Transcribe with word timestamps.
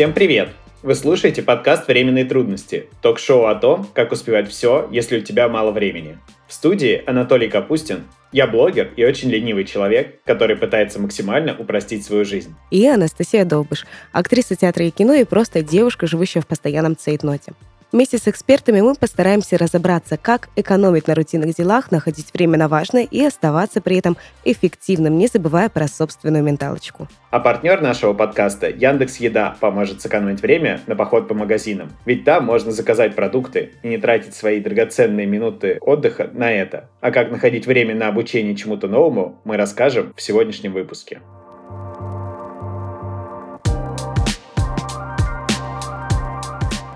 Всем 0.00 0.14
привет! 0.14 0.48
Вы 0.82 0.94
слушаете 0.94 1.42
подкаст 1.42 1.86
«Временные 1.86 2.24
трудности»— 2.24 2.88
ток-шоу 3.02 3.44
о 3.44 3.54
том, 3.54 3.86
как 3.92 4.12
успевать 4.12 4.48
все, 4.48 4.88
если 4.90 5.18
у 5.18 5.20
тебя 5.20 5.46
мало 5.46 5.72
времени. 5.72 6.16
В 6.48 6.54
студии 6.54 7.02
Анатолий 7.06 7.50
Капустин. 7.50 8.04
Я 8.32 8.46
блогер 8.46 8.94
и 8.96 9.04
очень 9.04 9.28
ленивый 9.28 9.64
человек, 9.64 10.22
который 10.24 10.56
пытается 10.56 11.02
максимально 11.02 11.54
упростить 11.54 12.02
свою 12.02 12.24
жизнь. 12.24 12.54
И 12.70 12.86
Анастасия 12.86 13.44
Долбыш, 13.44 13.84
актриса 14.10 14.56
театра 14.56 14.86
и 14.86 14.90
кино 14.90 15.12
и 15.12 15.24
просто 15.24 15.62
девушка, 15.62 16.06
живущая 16.06 16.40
в 16.40 16.46
постоянном 16.46 16.96
цейтноте. 16.96 17.52
Вместе 17.92 18.18
с 18.18 18.28
экспертами 18.28 18.80
мы 18.80 18.94
постараемся 18.94 19.58
разобраться, 19.58 20.16
как 20.16 20.48
экономить 20.54 21.08
на 21.08 21.16
рутинных 21.16 21.56
делах, 21.56 21.90
находить 21.90 22.32
время 22.32 22.56
на 22.56 22.68
важное 22.68 23.02
и 23.02 23.24
оставаться 23.24 23.80
при 23.80 23.98
этом 23.98 24.16
эффективным, 24.44 25.18
не 25.18 25.26
забывая 25.26 25.68
про 25.68 25.88
собственную 25.88 26.44
менталочку. 26.44 27.08
А 27.32 27.40
партнер 27.40 27.80
нашего 27.80 28.12
подкаста 28.12 28.68
Яндекс 28.68 29.16
Еда 29.16 29.56
поможет 29.58 30.02
сэкономить 30.02 30.40
время 30.40 30.80
на 30.86 30.94
поход 30.94 31.26
по 31.26 31.34
магазинам. 31.34 31.90
Ведь 32.06 32.24
там 32.24 32.44
можно 32.44 32.70
заказать 32.70 33.16
продукты 33.16 33.72
и 33.82 33.88
не 33.88 33.98
тратить 33.98 34.36
свои 34.36 34.60
драгоценные 34.60 35.26
минуты 35.26 35.78
отдыха 35.80 36.30
на 36.32 36.52
это. 36.52 36.88
А 37.00 37.10
как 37.10 37.32
находить 37.32 37.66
время 37.66 37.96
на 37.96 38.06
обучение 38.06 38.54
чему-то 38.54 38.86
новому, 38.86 39.40
мы 39.42 39.56
расскажем 39.56 40.14
в 40.16 40.22
сегодняшнем 40.22 40.74
выпуске. 40.74 41.20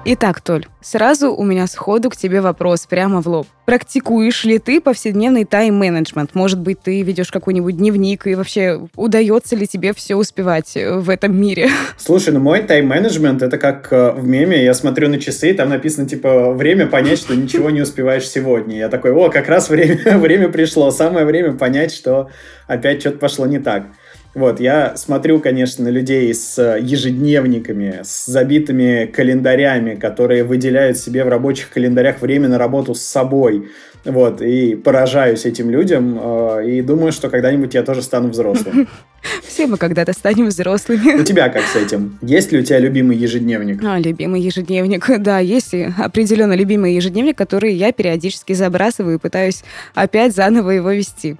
Итак, 0.07 0.43
Толь, 0.43 0.67
сразу 0.83 1.33
у 1.33 1.45
меня 1.45 1.67
сходу 1.67 2.11
к 2.11 2.17
тебе 2.17 2.43
вопрос 2.43 2.85
прямо 2.85 3.23
в 3.23 3.27
лоб. 3.27 3.47
Практикуешь 3.65 4.45
ли 4.45 4.59
ты 4.59 4.83
повседневный 4.83 5.47
тайм-менеджмент? 5.47 6.35
Может 6.35 6.61
быть, 6.61 6.83
ты 6.83 7.01
ведешь 7.01 7.31
какой-нибудь 7.31 7.79
дневник, 7.79 8.27
и 8.27 8.35
вообще 8.35 8.87
удается 8.97 9.57
ли 9.57 9.67
тебе 9.67 9.95
все 9.95 10.17
успевать 10.17 10.77
э, 10.77 10.99
в 10.99 11.09
этом 11.09 11.35
мире? 11.35 11.71
Слушай, 11.97 12.35
ну 12.35 12.41
мой 12.41 12.63
тайм-менеджмент 12.63 13.41
это 13.43 13.57
как 13.57 13.91
э, 13.95 14.13
в 14.13 14.27
меме, 14.27 14.63
я 14.63 14.75
смотрю 14.75 15.09
на 15.09 15.19
часы, 15.19 15.55
там 15.55 15.71
написано 15.71 16.07
типа 16.07 16.53
время 16.53 16.87
понять, 16.87 17.19
что 17.19 17.35
ничего 17.35 17.71
не 17.71 17.81
успеваешь 17.81 18.29
сегодня. 18.29 18.77
Я 18.77 18.91
такой, 18.91 19.13
о, 19.13 19.31
как 19.31 19.49
раз 19.49 19.71
время, 19.71 20.19
время 20.19 20.51
пришло, 20.51 20.91
самое 20.91 21.25
время 21.25 21.55
понять, 21.55 21.95
что 21.95 22.29
опять 22.67 23.01
что-то 23.01 23.17
пошло 23.17 23.47
не 23.47 23.59
так. 23.59 23.87
Вот, 24.35 24.59
я 24.59 24.97
смотрю, 24.97 25.41
конечно, 25.41 25.85
на 25.85 25.89
людей 25.89 26.33
с 26.35 26.79
ежедневниками, 26.79 28.01
с 28.03 28.27
забитыми 28.27 29.07
календарями, 29.07 29.95
которые 29.95 30.43
выделяют 30.43 30.99
себе 30.99 31.25
в 31.25 31.29
рабочих 31.29 31.71
календарях 31.71 32.21
время 32.21 32.49
на 32.49 32.59
работу 32.59 32.95
с 32.95 33.03
собой. 33.03 33.69
Вот, 34.05 34.43
и 34.43 34.75
поражаюсь 34.75 35.47
этим 35.47 35.71
людям, 35.71 36.19
э, 36.21 36.69
и 36.69 36.83
думаю, 36.83 37.11
что 37.11 37.31
когда-нибудь 37.31 37.73
я 37.73 37.83
тоже 37.83 38.03
стану 38.03 38.29
взрослым. 38.29 38.87
Все 39.47 39.67
мы 39.67 39.79
когда-то 39.79 40.13
станем 40.13 40.47
взрослыми. 40.49 41.21
У 41.21 41.25
тебя 41.25 41.49
как 41.49 41.63
с 41.63 41.75
этим? 41.75 42.19
Есть 42.21 42.53
ли 42.53 42.59
у 42.59 42.63
тебя 42.63 42.79
любимый 42.81 43.17
ежедневник? 43.17 43.83
А, 43.83 43.99
любимый 43.99 44.41
ежедневник. 44.43 45.09
Да, 45.25 45.39
есть 45.39 45.75
определенно 45.97 46.53
любимый 46.53 46.95
ежедневник, 46.95 47.39
который 47.39 47.73
я 47.73 47.93
периодически 47.93 48.53
забрасываю 48.53 49.17
и 49.17 49.19
пытаюсь 49.19 49.65
опять 49.95 50.35
заново 50.35 50.71
его 50.71 50.91
вести. 50.91 51.37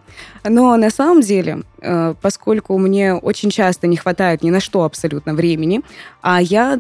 Но 0.49 0.77
на 0.77 0.91
самом 0.91 1.23
деле, 1.23 1.63
э, 1.81 2.15
поскольку 2.21 2.77
мне 2.77 3.15
очень 3.15 3.51
часто 3.51 3.87
не 3.87 3.97
хватает 3.97 4.43
ни 4.43 4.51
на 4.51 4.61
что 4.61 4.85
абсолютно 4.85 5.35
времени, 5.35 5.81
а 6.21 6.41
я 6.41 6.79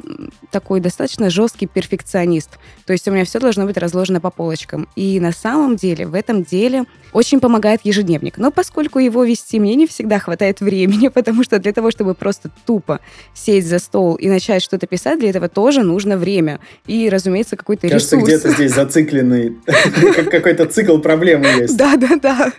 такой 0.50 0.80
достаточно 0.80 1.30
жесткий 1.30 1.66
перфекционист, 1.66 2.58
то 2.86 2.92
есть 2.92 3.08
у 3.08 3.10
меня 3.10 3.24
все 3.24 3.38
должно 3.40 3.64
быть 3.64 3.78
разложено 3.78 4.20
по 4.20 4.30
полочкам. 4.30 4.86
И 4.96 5.18
на 5.18 5.32
самом 5.32 5.76
деле 5.76 6.06
в 6.06 6.14
этом 6.14 6.42
деле 6.42 6.84
очень 7.12 7.40
помогает 7.40 7.80
ежедневник. 7.84 8.36
Но 8.38 8.50
поскольку 8.50 8.98
его 8.98 9.24
вести 9.24 9.58
мне 9.58 9.74
не 9.76 9.86
всегда 9.86 10.19
хватает 10.19 10.60
времени, 10.60 11.08
потому 11.14 11.42
что 11.42 11.58
для 11.58 11.72
того, 11.72 11.91
чтобы 11.91 12.14
просто 12.14 12.50
тупо 12.66 13.00
сесть 13.32 13.69
за 13.69 13.78
стол 13.78 14.16
и 14.16 14.28
начать 14.28 14.62
что-то 14.62 14.86
писать, 14.86 15.20
для 15.20 15.30
этого 15.30 15.48
тоже 15.48 15.82
нужно 15.82 16.19
время. 16.19 16.60
И, 16.86 17.08
разумеется, 17.08 17.56
какой-то 17.56 17.88
Кажется, 17.88 18.16
ресурс. 18.16 18.28
где-то 18.28 18.50
здесь 18.50 18.74
зацикленный 18.74 19.56
какой-то 20.30 20.66
цикл 20.66 20.98
проблемы 20.98 21.47
есть. 21.47 21.76
Да, 21.76 21.97
да, 21.97 22.16
да. 22.20 22.53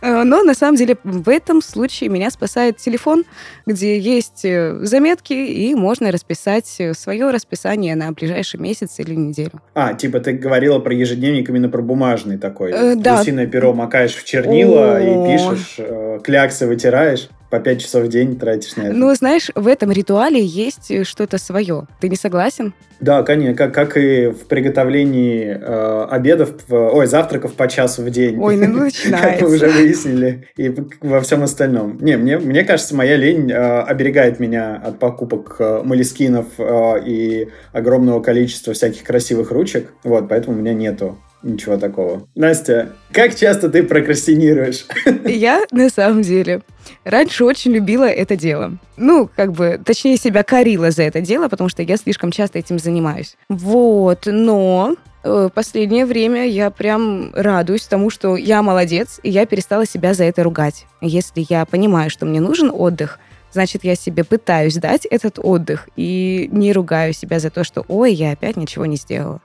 Э, 0.00 0.22
но 0.22 0.42
на 0.42 0.51
самом 0.54 0.76
деле 0.76 0.96
в 1.04 1.28
этом 1.28 1.62
случае 1.62 2.10
меня 2.10 2.30
спасает 2.30 2.78
телефон, 2.78 3.24
где 3.66 3.98
есть 3.98 4.44
э, 4.44 4.78
заметки, 4.84 5.32
и 5.32 5.74
можно 5.74 6.10
расписать 6.10 6.76
э, 6.78 6.94
свое 6.94 7.30
расписание 7.30 7.94
на 7.94 8.12
ближайший 8.12 8.60
месяц 8.60 8.98
или 8.98 9.14
неделю. 9.14 9.60
А, 9.74 9.94
типа 9.94 10.20
ты 10.20 10.32
говорила 10.32 10.78
про 10.78 10.94
ежедневник 10.94 11.48
именно 11.48 11.68
про 11.68 11.82
бумажный 11.82 12.38
такой. 12.38 12.72
Э, 12.72 12.94
да. 12.96 13.18
Гусиное 13.18 13.46
перо 13.46 13.72
макаешь 13.72 14.14
в 14.14 14.24
чернила 14.24 15.00
и 15.00 15.32
пишешь, 15.32 15.78
кляксы 16.22 16.66
вытираешь 16.66 17.28
по 17.52 17.60
пять 17.60 17.82
часов 17.82 18.04
в 18.04 18.08
день 18.08 18.38
тратишь 18.38 18.76
на 18.76 18.84
это. 18.84 18.94
Ну, 18.94 19.14
знаешь, 19.14 19.50
в 19.54 19.66
этом 19.66 19.92
ритуале 19.92 20.42
есть 20.42 21.06
что-то 21.06 21.36
свое. 21.36 21.86
Ты 22.00 22.08
не 22.08 22.16
согласен? 22.16 22.72
Да, 22.98 23.22
конечно, 23.22 23.54
как, 23.54 23.74
как 23.74 23.98
и 23.98 24.28
в 24.28 24.46
приготовлении 24.46 25.48
э, 25.48 26.06
обедов, 26.08 26.54
ой, 26.70 27.06
завтраков 27.06 27.52
по 27.52 27.68
часу 27.68 28.00
в 28.04 28.08
день. 28.08 28.38
Ой, 28.40 28.56
ну 28.56 28.84
начинается. 28.84 29.28
Как 29.40 29.40
мы 29.42 29.54
уже 29.54 29.68
выяснили. 29.68 30.48
И 30.56 30.74
во 31.02 31.20
всем 31.20 31.42
остальном. 31.42 31.98
Не, 32.00 32.16
мне, 32.16 32.38
мне 32.38 32.64
кажется, 32.64 32.96
моя 32.96 33.16
лень 33.16 33.52
э, 33.52 33.82
оберегает 33.82 34.40
меня 34.40 34.76
от 34.76 34.98
покупок 34.98 35.56
э, 35.58 35.82
молескинов 35.84 36.46
э, 36.56 37.04
и 37.04 37.48
огромного 37.72 38.22
количества 38.22 38.72
всяких 38.72 39.02
красивых 39.04 39.50
ручек. 39.50 39.92
Вот, 40.04 40.26
поэтому 40.30 40.56
у 40.56 40.58
меня 40.58 40.72
нету 40.72 41.18
ничего 41.42 41.76
такого. 41.76 42.28
Настя, 42.34 42.92
как 43.12 43.34
часто 43.34 43.68
ты 43.68 43.82
прокрастинируешь? 43.82 44.86
Я, 45.24 45.64
на 45.70 45.88
самом 45.88 46.22
деле, 46.22 46.62
раньше 47.04 47.44
очень 47.44 47.72
любила 47.72 48.04
это 48.04 48.36
дело. 48.36 48.78
Ну, 48.96 49.28
как 49.34 49.52
бы, 49.52 49.80
точнее, 49.84 50.16
себя 50.16 50.42
корила 50.42 50.90
за 50.90 51.02
это 51.02 51.20
дело, 51.20 51.48
потому 51.48 51.68
что 51.68 51.82
я 51.82 51.96
слишком 51.96 52.30
часто 52.30 52.58
этим 52.58 52.78
занимаюсь. 52.78 53.36
Вот, 53.48 54.26
но 54.26 54.94
э, 55.24 55.48
последнее 55.52 56.06
время 56.06 56.46
я 56.46 56.70
прям 56.70 57.32
радуюсь 57.34 57.86
тому, 57.86 58.10
что 58.10 58.36
я 58.36 58.62
молодец, 58.62 59.18
и 59.22 59.30
я 59.30 59.46
перестала 59.46 59.86
себя 59.86 60.14
за 60.14 60.24
это 60.24 60.42
ругать. 60.42 60.86
Если 61.00 61.44
я 61.48 61.64
понимаю, 61.64 62.10
что 62.10 62.26
мне 62.26 62.40
нужен 62.40 62.70
отдых, 62.72 63.18
значит, 63.52 63.84
я 63.84 63.94
себе 63.94 64.24
пытаюсь 64.24 64.76
дать 64.76 65.06
этот 65.06 65.38
отдых 65.38 65.88
и 65.96 66.48
не 66.52 66.72
ругаю 66.72 67.12
себя 67.12 67.38
за 67.38 67.50
то, 67.50 67.64
что, 67.64 67.84
ой, 67.88 68.12
я 68.12 68.32
опять 68.32 68.56
ничего 68.56 68.86
не 68.86 68.96
сделала. 68.96 69.40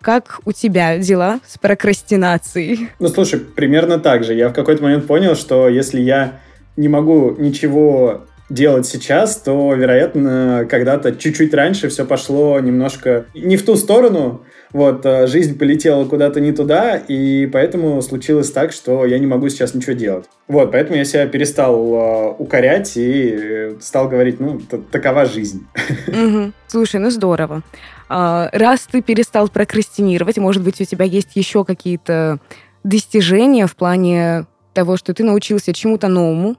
Как 0.00 0.40
у 0.44 0.52
тебя 0.52 0.98
дела 0.98 1.40
с 1.46 1.58
прокрастинацией? 1.58 2.88
Ну, 3.00 3.08
слушай, 3.08 3.40
примерно 3.40 3.98
так 3.98 4.24
же. 4.24 4.34
Я 4.34 4.48
в 4.48 4.52
какой-то 4.52 4.82
момент 4.82 5.06
понял, 5.06 5.34
что 5.34 5.68
если 5.68 6.00
я 6.00 6.40
не 6.76 6.88
могу 6.88 7.34
ничего 7.36 8.26
делать 8.48 8.86
сейчас, 8.86 9.36
то, 9.36 9.74
вероятно, 9.74 10.66
когда-то 10.70 11.12
чуть-чуть 11.12 11.52
раньше 11.52 11.88
все 11.88 12.04
пошло 12.04 12.58
немножко 12.60 13.26
не 13.34 13.56
в 13.56 13.64
ту 13.64 13.76
сторону, 13.76 14.44
вот, 14.72 15.06
э, 15.06 15.26
жизнь 15.26 15.58
полетела 15.58 16.04
куда-то 16.04 16.40
не 16.40 16.52
туда, 16.52 16.96
и 16.96 17.46
поэтому 17.46 18.02
случилось 18.02 18.50
так, 18.50 18.72
что 18.72 19.06
я 19.06 19.18
не 19.18 19.26
могу 19.26 19.48
сейчас 19.48 19.74
ничего 19.74 19.94
делать. 19.94 20.26
Вот, 20.46 20.72
поэтому 20.72 20.96
я 20.96 21.04
себя 21.04 21.26
перестал 21.26 21.74
э, 21.76 22.34
укорять 22.38 22.96
и 22.96 23.30
э, 23.30 23.76
стал 23.80 24.08
говорить, 24.08 24.40
ну, 24.40 24.60
такова 24.60 25.24
жизнь. 25.24 25.66
Угу. 26.08 26.52
Слушай, 26.66 27.00
ну 27.00 27.10
здорово. 27.10 27.62
А, 28.08 28.48
раз 28.52 28.88
ты 28.90 29.02
перестал 29.02 29.48
прокрастинировать, 29.48 30.38
может 30.38 30.62
быть, 30.62 30.80
у 30.80 30.84
тебя 30.84 31.04
есть 31.04 31.36
еще 31.36 31.64
какие-то 31.64 32.38
достижения 32.82 33.66
в 33.66 33.76
плане 33.76 34.46
того, 34.74 34.96
что 34.96 35.14
ты 35.14 35.22
научился 35.22 35.72
чему-то 35.72 36.08
новому 36.08 36.56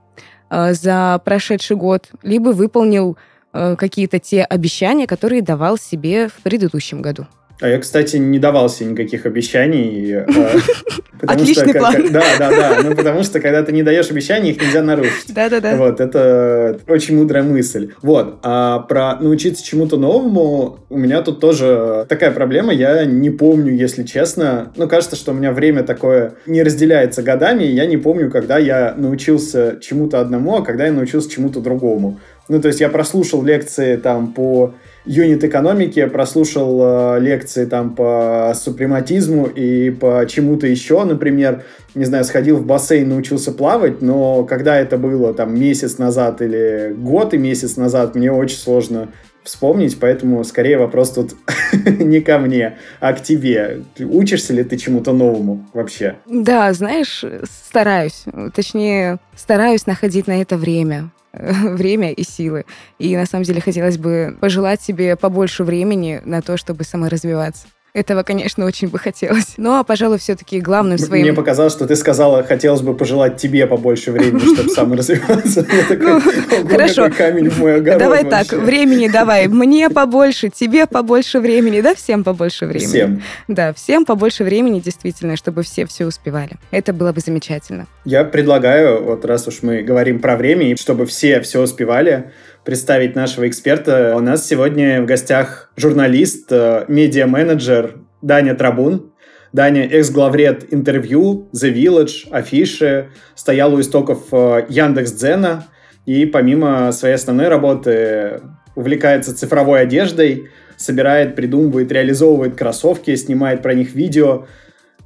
за 0.49 1.21
прошедший 1.25 1.75
год, 1.75 2.09
либо 2.23 2.49
выполнил 2.49 3.17
какие-то 3.51 4.19
те 4.19 4.43
обещания, 4.43 5.07
которые 5.07 5.41
давал 5.41 5.77
себе 5.77 6.27
в 6.27 6.41
предыдущем 6.43 7.01
году. 7.01 7.27
А 7.61 7.67
я, 7.67 7.77
кстати, 7.79 8.15
не 8.15 8.39
давал 8.39 8.69
себе 8.69 8.91
никаких 8.91 9.25
обещаний. 9.25 10.13
Э, 10.13 10.25
Отличный 11.21 11.73
план. 11.73 12.07
Да, 12.09 12.23
да, 12.37 12.49
да. 12.49 12.77
Ну, 12.83 12.95
потому 12.95 13.23
что, 13.23 13.41
когда 13.41 13.63
ты 13.63 13.73
не 13.73 13.83
даешь 13.83 14.09
обещаний, 14.09 14.51
их 14.51 14.61
нельзя 14.61 14.81
нарушить. 14.81 15.33
Да, 15.33 15.49
да, 15.49 15.59
да. 15.59 15.75
Вот, 15.75 15.99
это 15.99 16.79
очень 16.87 17.17
мудрая 17.17 17.43
мысль. 17.43 17.91
Вот. 18.01 18.39
А 18.43 18.79
про 18.79 19.17
научиться 19.19 19.65
чему-то 19.65 19.97
новому 19.97 20.79
у 20.89 20.97
меня 20.97 21.21
тут 21.21 21.41
тоже 21.41 22.05
такая 22.07 22.31
проблема. 22.31 22.73
Я 22.73 23.03
не 23.03 23.29
помню, 23.29 23.73
если 23.73 24.03
честно. 24.03 24.71
Ну, 24.77 24.87
кажется, 24.87 25.17
что 25.17 25.31
у 25.31 25.35
меня 25.35 25.51
время 25.51 25.83
такое 25.83 26.35
не 26.45 26.63
разделяется 26.63 27.23
годами. 27.23 27.63
Я 27.65 27.85
не 27.87 27.97
помню, 27.97 28.31
когда 28.31 28.57
я 28.57 28.93
научился 28.95 29.79
чему-то 29.81 30.21
одному, 30.21 30.55
а 30.55 30.61
когда 30.63 30.85
я 30.85 30.93
научился 30.93 31.29
чему-то 31.29 31.59
другому. 31.59 32.19
Ну, 32.47 32.61
то 32.61 32.67
есть 32.69 32.79
я 32.79 32.89
прослушал 32.89 33.43
лекции 33.43 33.97
там 33.97 34.33
по 34.33 34.73
юнит 35.05 35.43
экономики, 35.43 36.05
прослушал 36.05 36.79
э, 36.81 37.19
лекции 37.19 37.65
там 37.65 37.95
по 37.95 38.53
супрематизму 38.55 39.45
и 39.45 39.89
по 39.89 40.25
чему-то 40.27 40.67
еще, 40.67 41.03
например, 41.03 41.63
не 41.95 42.05
знаю, 42.05 42.23
сходил 42.23 42.57
в 42.57 42.65
бассейн, 42.65 43.09
научился 43.09 43.51
плавать, 43.51 44.01
но 44.01 44.43
когда 44.43 44.77
это 44.77 44.97
было 44.97 45.33
там 45.33 45.59
месяц 45.59 45.97
назад 45.97 46.41
или 46.41 46.93
год 46.97 47.33
и 47.33 47.37
месяц 47.37 47.77
назад, 47.77 48.15
мне 48.15 48.31
очень 48.31 48.57
сложно 48.57 49.09
вспомнить, 49.43 49.99
поэтому 49.99 50.43
скорее 50.43 50.77
вопрос 50.77 51.11
тут 51.13 51.35
не 51.85 52.21
ко 52.21 52.39
мне, 52.39 52.77
а 52.99 53.13
к 53.13 53.23
тебе. 53.23 53.83
Учишься 53.99 54.53
ли 54.53 54.63
ты 54.63 54.77
чему-то 54.77 55.13
новому 55.13 55.67
вообще? 55.73 56.15
Да, 56.25 56.71
знаешь, 56.73 57.23
стараюсь. 57.43 58.25
Точнее, 58.53 59.19
стараюсь 59.35 59.85
находить 59.85 60.27
на 60.27 60.41
это 60.41 60.57
время 60.57 61.11
время 61.33 62.11
и 62.11 62.23
силы. 62.23 62.65
И 62.97 63.15
на 63.15 63.25
самом 63.25 63.43
деле 63.43 63.61
хотелось 63.61 63.97
бы 63.97 64.37
пожелать 64.39 64.81
себе 64.81 65.15
побольше 65.15 65.63
времени 65.63 66.21
на 66.25 66.41
то, 66.41 66.57
чтобы 66.57 66.83
саморазвиваться. 66.83 67.67
Этого, 67.93 68.23
конечно, 68.23 68.65
очень 68.65 68.87
бы 68.87 68.99
хотелось. 68.99 69.55
Но, 69.57 69.83
пожалуй, 69.83 70.19
все-таки 70.19 70.59
главным 70.59 70.97
своим... 70.97 71.23
Мне 71.23 71.33
показалось, 71.33 71.73
что 71.73 71.87
ты 71.87 71.95
сказала, 71.95 72.43
хотелось 72.43 72.81
бы 72.81 72.95
пожелать 72.95 73.37
тебе 73.37 73.65
побольше 73.65 74.11
времени, 74.11 74.39
чтобы 74.53 74.69
саморазвиваться. 74.69 75.65
Ну, 75.89 76.21
хорошо. 76.69 77.09
камень 77.09 77.49
в 77.49 77.59
мой 77.59 77.77
огород 77.77 77.99
Давай 77.99 78.25
так, 78.25 78.51
времени 78.51 79.07
давай. 79.07 79.47
Мне 79.47 79.89
побольше, 79.89 80.49
тебе 80.49 80.85
побольше 80.85 81.39
времени, 81.39 81.81
да, 81.81 81.95
всем 81.95 82.23
побольше 82.23 82.67
времени. 82.67 82.87
Всем. 82.87 83.23
Да, 83.47 83.73
всем 83.73 84.05
побольше 84.05 84.43
времени, 84.43 84.79
действительно, 84.79 85.35
чтобы 85.35 85.63
все 85.63 85.85
все 85.85 86.05
успевали. 86.05 86.57
Это 86.71 86.93
было 86.93 87.11
бы 87.11 87.21
замечательно. 87.21 87.87
Я 88.05 88.23
предлагаю, 88.23 89.03
вот 89.03 89.25
раз 89.25 89.47
уж 89.47 89.63
мы 89.63 89.81
говорим 89.81 90.19
про 90.19 90.35
время, 90.35 90.77
чтобы 90.77 91.05
все 91.05 91.41
все 91.41 91.61
успевали, 91.61 92.31
представить 92.63 93.15
нашего 93.15 93.47
эксперта. 93.47 94.13
У 94.15 94.19
нас 94.19 94.45
сегодня 94.45 95.01
в 95.01 95.05
гостях 95.05 95.71
журналист, 95.75 96.51
э, 96.51 96.85
медиа-менеджер 96.87 97.95
Даня 98.21 98.55
Трабун. 98.55 99.11
Даня– 99.53 99.87
экс-главред 99.91 100.71
интервью, 100.73 101.49
The 101.53 101.73
Village, 101.73 102.29
Афиши, 102.29 103.09
стоял 103.35 103.73
у 103.73 103.81
истоков 103.81 104.25
э, 104.31 104.65
Яндекс.Дзена 104.69 105.65
и 106.05 106.25
помимо 106.25 106.91
своей 106.91 107.15
основной 107.15 107.47
работы 107.47 108.41
увлекается 108.75 109.35
цифровой 109.35 109.81
одеждой, 109.81 110.49
собирает, 110.77 111.35
придумывает, 111.35 111.91
реализовывает 111.91 112.55
кроссовки, 112.55 113.15
снимает 113.15 113.61
про 113.61 113.73
них 113.73 113.93
видео, 113.93 114.45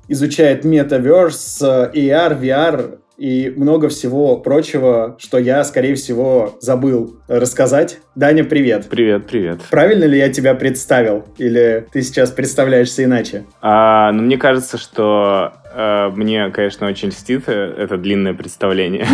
изучает 0.07 0.65
метаверс, 0.65 1.61
э, 1.61 1.91
AR, 1.93 2.39
VR, 2.39 2.99
и 3.17 3.53
много 3.55 3.89
всего 3.89 4.37
прочего, 4.37 5.15
что 5.19 5.37
я, 5.37 5.63
скорее 5.63 5.95
всего, 5.95 6.57
забыл 6.59 7.17
рассказать. 7.27 7.99
Даня, 8.15 8.43
привет. 8.43 8.87
Привет, 8.89 9.27
привет. 9.27 9.61
Правильно 9.69 10.05
ли 10.05 10.17
я 10.17 10.29
тебя 10.29 10.55
представил? 10.55 11.25
Или 11.37 11.87
ты 11.91 12.01
сейчас 12.01 12.31
представляешься 12.31 13.03
иначе? 13.03 13.45
А, 13.61 14.11
ну, 14.11 14.23
мне 14.23 14.37
кажется, 14.37 14.77
что 14.77 15.53
мне, 15.75 16.49
конечно, 16.49 16.87
очень 16.87 17.09
льстит 17.09 17.43
э, 17.47 17.75
это 17.77 17.97
длинное 17.97 18.33
представление, 18.33 19.07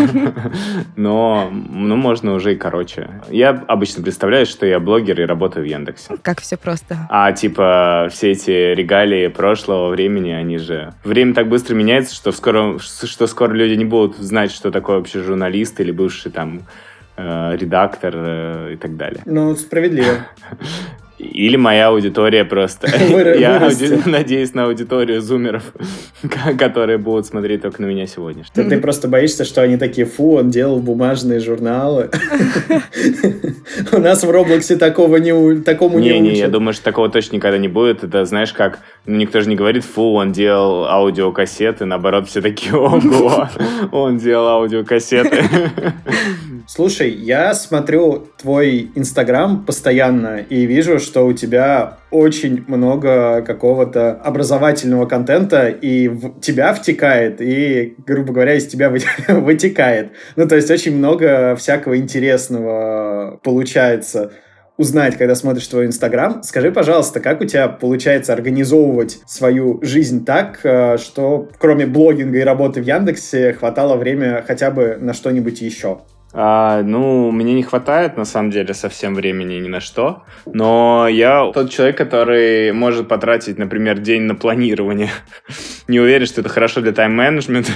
но 0.96 1.50
ну, 1.52 1.96
можно 1.96 2.34
уже 2.34 2.54
и 2.54 2.56
короче. 2.58 3.10
Я 3.30 3.50
обычно 3.68 4.04
представляю, 4.04 4.46
что 4.46 4.66
я 4.66 4.80
блогер 4.80 5.22
и 5.22 5.26
работаю 5.26 5.66
в 5.66 5.70
Яндексе. 5.70 6.16
Как 6.22 6.42
все 6.42 6.58
просто. 6.58 7.08
А 7.10 7.32
типа 7.32 8.10
все 8.12 8.32
эти 8.32 8.74
регалии 8.74 9.28
прошлого 9.28 9.90
времени, 9.90 10.32
они 10.32 10.58
же... 10.58 10.94
Время 11.04 11.34
так 11.34 11.48
быстро 11.48 11.76
меняется, 11.76 12.14
что, 12.14 12.32
скоро, 12.32 12.78
что 12.80 13.28
скоро 13.28 13.54
люди 13.54 13.74
не 13.74 13.86
будут 13.86 14.18
знать, 14.18 14.52
что 14.52 14.72
такое 14.72 14.98
вообще 14.98 15.22
журналист 15.22 15.80
или 15.80 15.92
бывший 15.92 16.32
там 16.32 16.64
э, 17.18 17.56
редактор 17.58 18.14
э, 18.16 18.74
и 18.74 18.76
так 18.76 18.98
далее. 18.98 19.22
Ну, 19.26 19.56
справедливо. 19.56 20.28
Или 21.19 21.57
моя 21.57 21.89
аудитория 21.89 22.45
просто. 22.45 22.88
Я 23.38 23.69
надеюсь 24.06 24.54
на 24.54 24.66
аудиторию 24.66 25.21
зумеров, 25.21 25.74
которые 26.57 26.98
будут 26.98 27.25
смотреть 27.25 27.62
только 27.62 27.81
на 27.81 27.88
меня 27.88 28.07
сегодня. 28.07 28.45
Ты 28.54 28.80
просто 28.80 29.10
боишься, 29.10 29.44
что 29.44 29.62
они 29.62 29.75
такие, 29.75 30.07
фу, 30.07 30.38
он 30.38 30.50
делал 30.50 30.80
бумажные 30.80 31.42
журналы. 31.42 32.10
У 33.92 33.98
нас 33.98 34.24
в 34.24 34.30
Роблоксе 34.30 34.77
такого 34.77 35.18
не 35.18 35.62
такому 35.62 36.00
не 36.00 36.19
Не, 36.19 36.38
я 36.38 36.48
думаю, 36.48 36.74
что 36.74 36.86
такого 36.86 37.10
точно 37.10 37.36
никогда 37.36 37.57
не 37.57 37.68
будет. 37.68 38.06
Это 38.06 38.24
знаешь 38.24 38.54
как, 38.54 38.80
ну, 39.06 39.18
никто 39.18 39.42
же 39.42 39.50
не 39.50 39.57
говорит, 39.57 39.83
фу, 39.83 40.13
он 40.13 40.31
делал 40.31 40.86
аудиокассеты, 40.86 41.83
наоборот, 41.83 42.30
все 42.30 42.42
такие, 42.42 42.75
ого, 42.75 43.50
он 43.92 44.18
делал 44.18 44.48
аудиокассеты. 44.48 45.44
Слушай, 46.71 47.10
я 47.10 47.56
смотрю 47.56 48.27
твой 48.39 48.92
Инстаграм 48.94 49.66
постоянно 49.66 50.38
и 50.38 50.68
вижу, 50.68 51.00
что 51.00 51.25
у 51.25 51.33
тебя 51.33 51.98
очень 52.12 52.63
много 52.68 53.42
какого-то 53.42 54.12
образовательного 54.12 55.07
контента, 55.07 55.69
и 55.69 56.07
в 56.07 56.39
тебя 56.39 56.75
втекает, 56.75 57.42
и, 57.42 57.95
грубо 58.06 58.33
говоря, 58.33 58.54
из 58.54 58.68
тебя 58.68 58.92
вытекает. 59.30 60.12
Ну, 60.36 60.48
то 60.48 60.56
есть 60.56 60.69
очень 60.69 60.95
много 60.95 61.56
всякого 61.56 61.98
интересного 61.98 63.39
получается 63.42 64.33
узнать, 64.77 65.18
когда 65.18 65.33
смотришь 65.33 65.65
твой 65.65 65.88
Инстаграм. 65.88 66.44
Скажи, 66.44 66.72
пожалуйста, 66.72 67.19
как 67.19 67.42
у 67.42 67.45
тебя 67.45 67.68
получается 67.68 68.31
организовывать 68.31 69.18
свою 69.25 69.80
жизнь 69.81 70.24
так, 70.24 70.60
э, 70.62 70.98
что 71.00 71.50
кроме 71.57 71.88
блогинга 71.88 72.38
и 72.38 72.44
работы 72.44 72.80
в 72.80 72.86
Яндексе 72.86 73.54
хватало 73.54 73.95
время 73.95 74.44
хотя 74.45 74.69
бы 74.69 75.00
на 75.01 75.15
что-нибудь 75.15 75.62
еще? 75.62 76.01
А, 76.31 76.84
ну, 76.84 77.31
мне 77.31 77.54
не 77.54 77.64
хватает, 77.64 78.18
на 78.18 78.26
самом 78.26 78.52
деле, 78.52 78.74
совсем 78.74 79.16
времени 79.16 79.56
ни 79.56 79.68
на 79.68 79.80
что. 79.80 80.24
Но 80.46 81.08
я 81.08 81.52
тот 81.52 81.72
человек, 81.72 81.98
который 81.98 82.72
может 82.72 83.08
потратить, 83.08 83.58
например, 83.58 84.00
день 84.00 84.24
на 84.24 84.36
планирование. 84.36 85.10
не 85.88 86.00
уверен, 86.00 86.28
что 86.28 86.42
это 86.42 86.50
хорошо 86.50 86.81
для 86.81 86.92
тайм-менеджмента. 86.92 87.72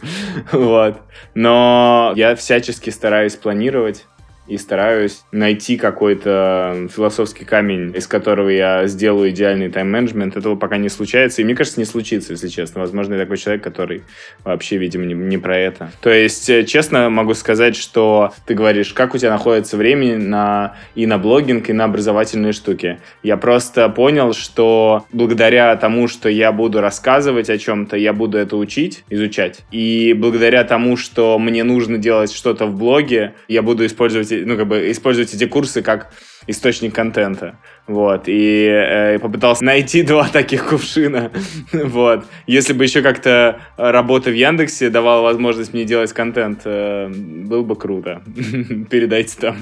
вот. 0.52 1.00
Но 1.34 2.12
я 2.16 2.34
всячески 2.36 2.90
стараюсь 2.90 3.36
планировать 3.36 4.06
и 4.46 4.56
стараюсь 4.58 5.24
найти 5.32 5.76
какой-то 5.76 6.88
философский 6.94 7.44
камень, 7.44 7.92
из 7.96 8.06
которого 8.06 8.48
я 8.48 8.86
сделаю 8.86 9.30
идеальный 9.30 9.68
тайм-менеджмент. 9.68 10.36
Этого 10.36 10.56
пока 10.56 10.76
не 10.76 10.88
случается, 10.88 11.42
и 11.42 11.44
мне 11.44 11.54
кажется, 11.54 11.80
не 11.80 11.86
случится, 11.86 12.32
если 12.32 12.48
честно. 12.48 12.80
Возможно, 12.80 13.14
я 13.14 13.20
такой 13.20 13.36
человек, 13.36 13.62
который 13.62 14.02
вообще, 14.44 14.76
видимо, 14.76 15.04
не, 15.04 15.14
не 15.14 15.38
про 15.38 15.56
это. 15.56 15.90
То 16.00 16.10
есть, 16.10 16.48
э, 16.48 16.64
честно 16.64 17.10
могу 17.10 17.34
сказать, 17.34 17.76
что 17.76 18.32
ты 18.46 18.54
говоришь, 18.54 18.92
как 18.92 19.14
у 19.14 19.18
тебя 19.18 19.30
находится 19.30 19.76
времени 19.76 20.14
на, 20.14 20.76
и 20.94 21.06
на 21.06 21.18
блогинг, 21.18 21.68
и 21.70 21.72
на 21.72 21.84
образовательные 21.84 22.52
штуки. 22.52 22.98
Я 23.22 23.36
просто 23.36 23.88
понял, 23.88 24.32
что 24.32 25.04
благодаря 25.12 25.74
тому, 25.76 26.08
что 26.08 26.28
я 26.28 26.52
буду 26.52 26.80
рассказывать 26.80 27.50
о 27.50 27.58
чем-то, 27.58 27.96
я 27.96 28.12
буду 28.12 28.38
это 28.38 28.56
учить, 28.56 29.04
изучать. 29.10 29.60
И 29.70 30.14
благодаря 30.16 30.64
тому, 30.64 30.96
что 30.96 31.38
мне 31.38 31.64
нужно 31.64 31.98
делать 31.98 32.32
что-то 32.32 32.66
в 32.66 32.76
блоге, 32.76 33.34
я 33.48 33.62
буду 33.62 33.84
использовать 33.86 34.30
ну, 34.44 34.56
как 34.56 34.66
бы 34.66 34.90
использовать 34.90 35.32
эти 35.32 35.46
курсы 35.46 35.82
как 35.82 36.12
источник 36.46 36.94
контента. 36.94 37.58
Вот. 37.86 38.24
И 38.26 38.66
э, 38.66 39.18
попытался 39.18 39.64
найти 39.64 40.02
два 40.02 40.28
таких 40.28 40.68
кувшина. 40.68 41.32
вот. 41.72 42.24
Если 42.46 42.72
бы 42.72 42.84
еще 42.84 43.02
как-то 43.02 43.60
работа 43.76 44.30
в 44.30 44.34
Яндексе 44.34 44.90
давала 44.90 45.22
возможность 45.22 45.72
мне 45.72 45.84
делать 45.84 46.12
контент, 46.12 46.62
э, 46.64 47.08
было 47.08 47.62
бы 47.62 47.76
круто. 47.76 48.22
Передайте 48.90 49.36
там. 49.40 49.56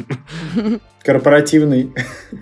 Корпоративный 1.02 1.92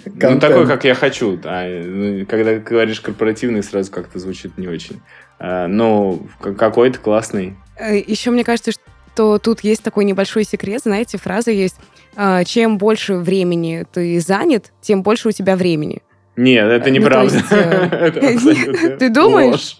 контент. 0.04 0.34
Ну, 0.34 0.40
такой, 0.40 0.66
как 0.66 0.84
я 0.84 0.94
хочу. 0.94 1.36
Да. 1.36 1.64
Ну, 1.66 2.26
когда 2.26 2.54
говоришь 2.54 3.00
корпоративный, 3.00 3.62
сразу 3.62 3.90
как-то 3.90 4.18
звучит 4.18 4.58
не 4.58 4.68
очень. 4.68 5.00
Э, 5.38 5.66
ну, 5.66 6.26
какой-то 6.40 6.98
классный. 6.98 7.56
Э, 7.76 7.96
еще 7.98 8.30
мне 8.30 8.44
кажется, 8.44 8.72
что 8.72 9.38
тут 9.38 9.60
есть 9.60 9.82
такой 9.82 10.04
небольшой 10.04 10.44
секрет, 10.44 10.82
знаете, 10.82 11.18
фраза 11.18 11.50
есть 11.50 11.76
а, 11.78 12.01
чем 12.44 12.78
больше 12.78 13.14
времени 13.14 13.84
ты 13.92 14.20
занят, 14.20 14.72
тем 14.80 15.02
больше 15.02 15.28
у 15.28 15.32
тебя 15.32 15.56
времени. 15.56 16.02
Нет, 16.36 16.66
это 16.66 16.88
ну, 16.88 16.94
неправда. 16.94 17.42
Э, 17.50 18.10
ты 18.98 19.10
думаешь? 19.10 19.76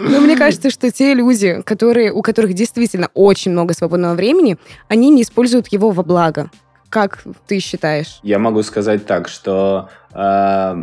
Ну, 0.00 0.20
мне 0.20 0.36
кажется, 0.36 0.70
что 0.70 0.90
те 0.90 1.14
люди, 1.14 1.60
которые, 1.64 2.12
у 2.12 2.22
которых 2.22 2.54
действительно 2.54 3.08
очень 3.14 3.52
много 3.52 3.74
свободного 3.74 4.14
времени, 4.14 4.56
они 4.88 5.10
не 5.10 5.22
используют 5.22 5.68
его 5.68 5.90
во 5.90 6.02
благо. 6.02 6.50
Как 6.88 7.24
ты 7.46 7.58
считаешь? 7.58 8.20
Я 8.22 8.38
могу 8.38 8.62
сказать 8.62 9.06
так, 9.06 9.28
что 9.28 9.88
э, 10.14 10.74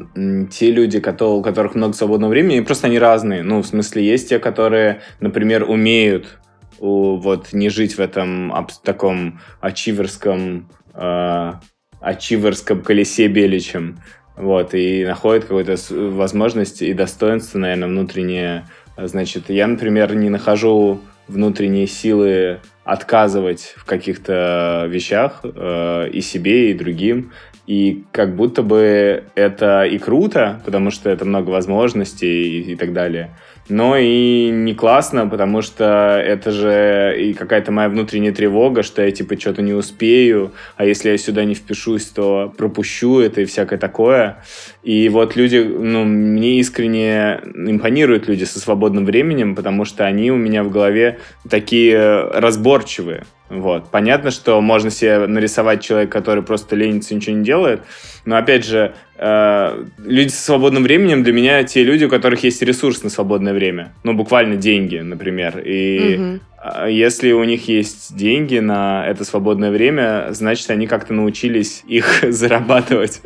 те 0.51 0.71
люди, 0.71 0.97
у 0.97 1.41
которых 1.41 1.75
много 1.75 1.93
свободного 1.93 2.31
времени, 2.31 2.61
просто 2.61 2.87
они 2.87 2.97
разные. 2.97 3.43
Ну, 3.43 3.61
в 3.61 3.67
смысле, 3.67 4.03
есть 4.03 4.29
те, 4.29 4.39
которые, 4.39 5.01
например, 5.19 5.69
умеют 5.69 6.39
вот 6.79 7.51
не 7.51 7.69
жить 7.69 7.97
в 7.97 7.99
этом 7.99 8.53
таком 8.83 9.41
ачиверском 9.59 10.69
э, 10.93 11.53
ачиверском 12.01 12.81
колесе 12.81 13.27
беличем. 13.27 13.99
Вот, 14.35 14.73
и 14.73 15.03
находит 15.05 15.43
какую-то 15.43 15.75
возможность 15.89 16.81
и 16.81 16.93
достоинство, 16.93 17.59
наверное, 17.59 17.89
внутреннее. 17.89 18.65
Значит, 18.97 19.49
я, 19.49 19.67
например, 19.67 20.15
не 20.15 20.29
нахожу 20.29 21.01
внутренние 21.27 21.87
силы 21.87 22.59
отказывать 22.83 23.73
в 23.75 23.85
каких-то 23.85 24.85
вещах 24.89 25.41
э, 25.43 26.09
и 26.11 26.21
себе, 26.21 26.71
и 26.71 26.73
другим. 26.73 27.31
И 27.67 28.03
как 28.11 28.35
будто 28.35 28.63
бы 28.63 29.25
это 29.35 29.83
и 29.83 29.99
круто, 29.99 30.59
потому 30.65 30.89
что 30.89 31.09
это 31.09 31.25
много 31.25 31.49
возможностей 31.51 32.61
и, 32.61 32.71
и 32.71 32.75
так 32.75 32.93
далее 32.93 33.31
но 33.69 33.97
и 33.97 34.49
не 34.49 34.73
классно, 34.73 35.27
потому 35.27 35.61
что 35.61 36.21
это 36.25 36.51
же 36.51 37.15
и 37.19 37.33
какая-то 37.33 37.71
моя 37.71 37.89
внутренняя 37.89 38.33
тревога, 38.33 38.83
что 38.83 39.03
я 39.03 39.11
типа 39.11 39.39
что-то 39.39 39.61
не 39.61 39.73
успею, 39.73 40.51
а 40.75 40.85
если 40.85 41.09
я 41.09 41.17
сюда 41.17 41.45
не 41.45 41.53
впишусь, 41.53 42.05
то 42.05 42.53
пропущу 42.57 43.19
это 43.19 43.41
и 43.41 43.45
всякое 43.45 43.77
такое. 43.77 44.43
И 44.83 45.07
вот 45.09 45.35
люди, 45.35 45.57
ну, 45.57 46.03
мне 46.03 46.59
искренне 46.59 47.41
импонируют 47.55 48.27
люди 48.27 48.43
со 48.43 48.59
свободным 48.59 49.05
временем, 49.05 49.55
потому 49.55 49.85
что 49.85 50.05
они 50.05 50.31
у 50.31 50.37
меня 50.37 50.63
в 50.63 50.71
голове 50.71 51.19
такие 51.47 52.21
разборчивые. 52.23 53.23
Вот. 53.49 53.89
Понятно, 53.89 54.31
что 54.31 54.61
можно 54.61 54.91
себе 54.91 55.25
нарисовать 55.25 55.81
человека, 55.81 56.11
который 56.11 56.43
просто 56.43 56.75
ленится 56.75 57.13
и 57.13 57.17
ничего 57.17 57.35
не 57.35 57.43
делает, 57.43 57.81
но 58.25 58.37
опять 58.37 58.63
же, 58.63 58.93
э, 59.17 59.85
люди 60.05 60.29
со 60.29 60.41
свободным 60.41 60.83
временем 60.83 61.23
для 61.23 61.33
меня 61.33 61.63
те 61.63 61.83
люди, 61.83 62.05
у 62.05 62.09
которых 62.09 62.43
есть 62.43 62.61
ресурс 62.61 63.01
на 63.01 63.09
свободное 63.09 63.53
время. 63.53 63.93
Ну, 64.03 64.13
буквально 64.13 64.55
деньги, 64.55 64.97
например. 64.97 65.59
И 65.65 66.17
угу. 66.17 66.87
если 66.87 67.31
у 67.31 67.43
них 67.43 67.67
есть 67.67 68.15
деньги 68.15 68.59
на 68.59 69.05
это 69.07 69.25
свободное 69.25 69.71
время, 69.71 70.27
значит, 70.29 70.69
они 70.69 70.85
как-то 70.85 71.13
научились 71.13 71.83
их 71.87 72.19
зарабатывать, 72.21 73.21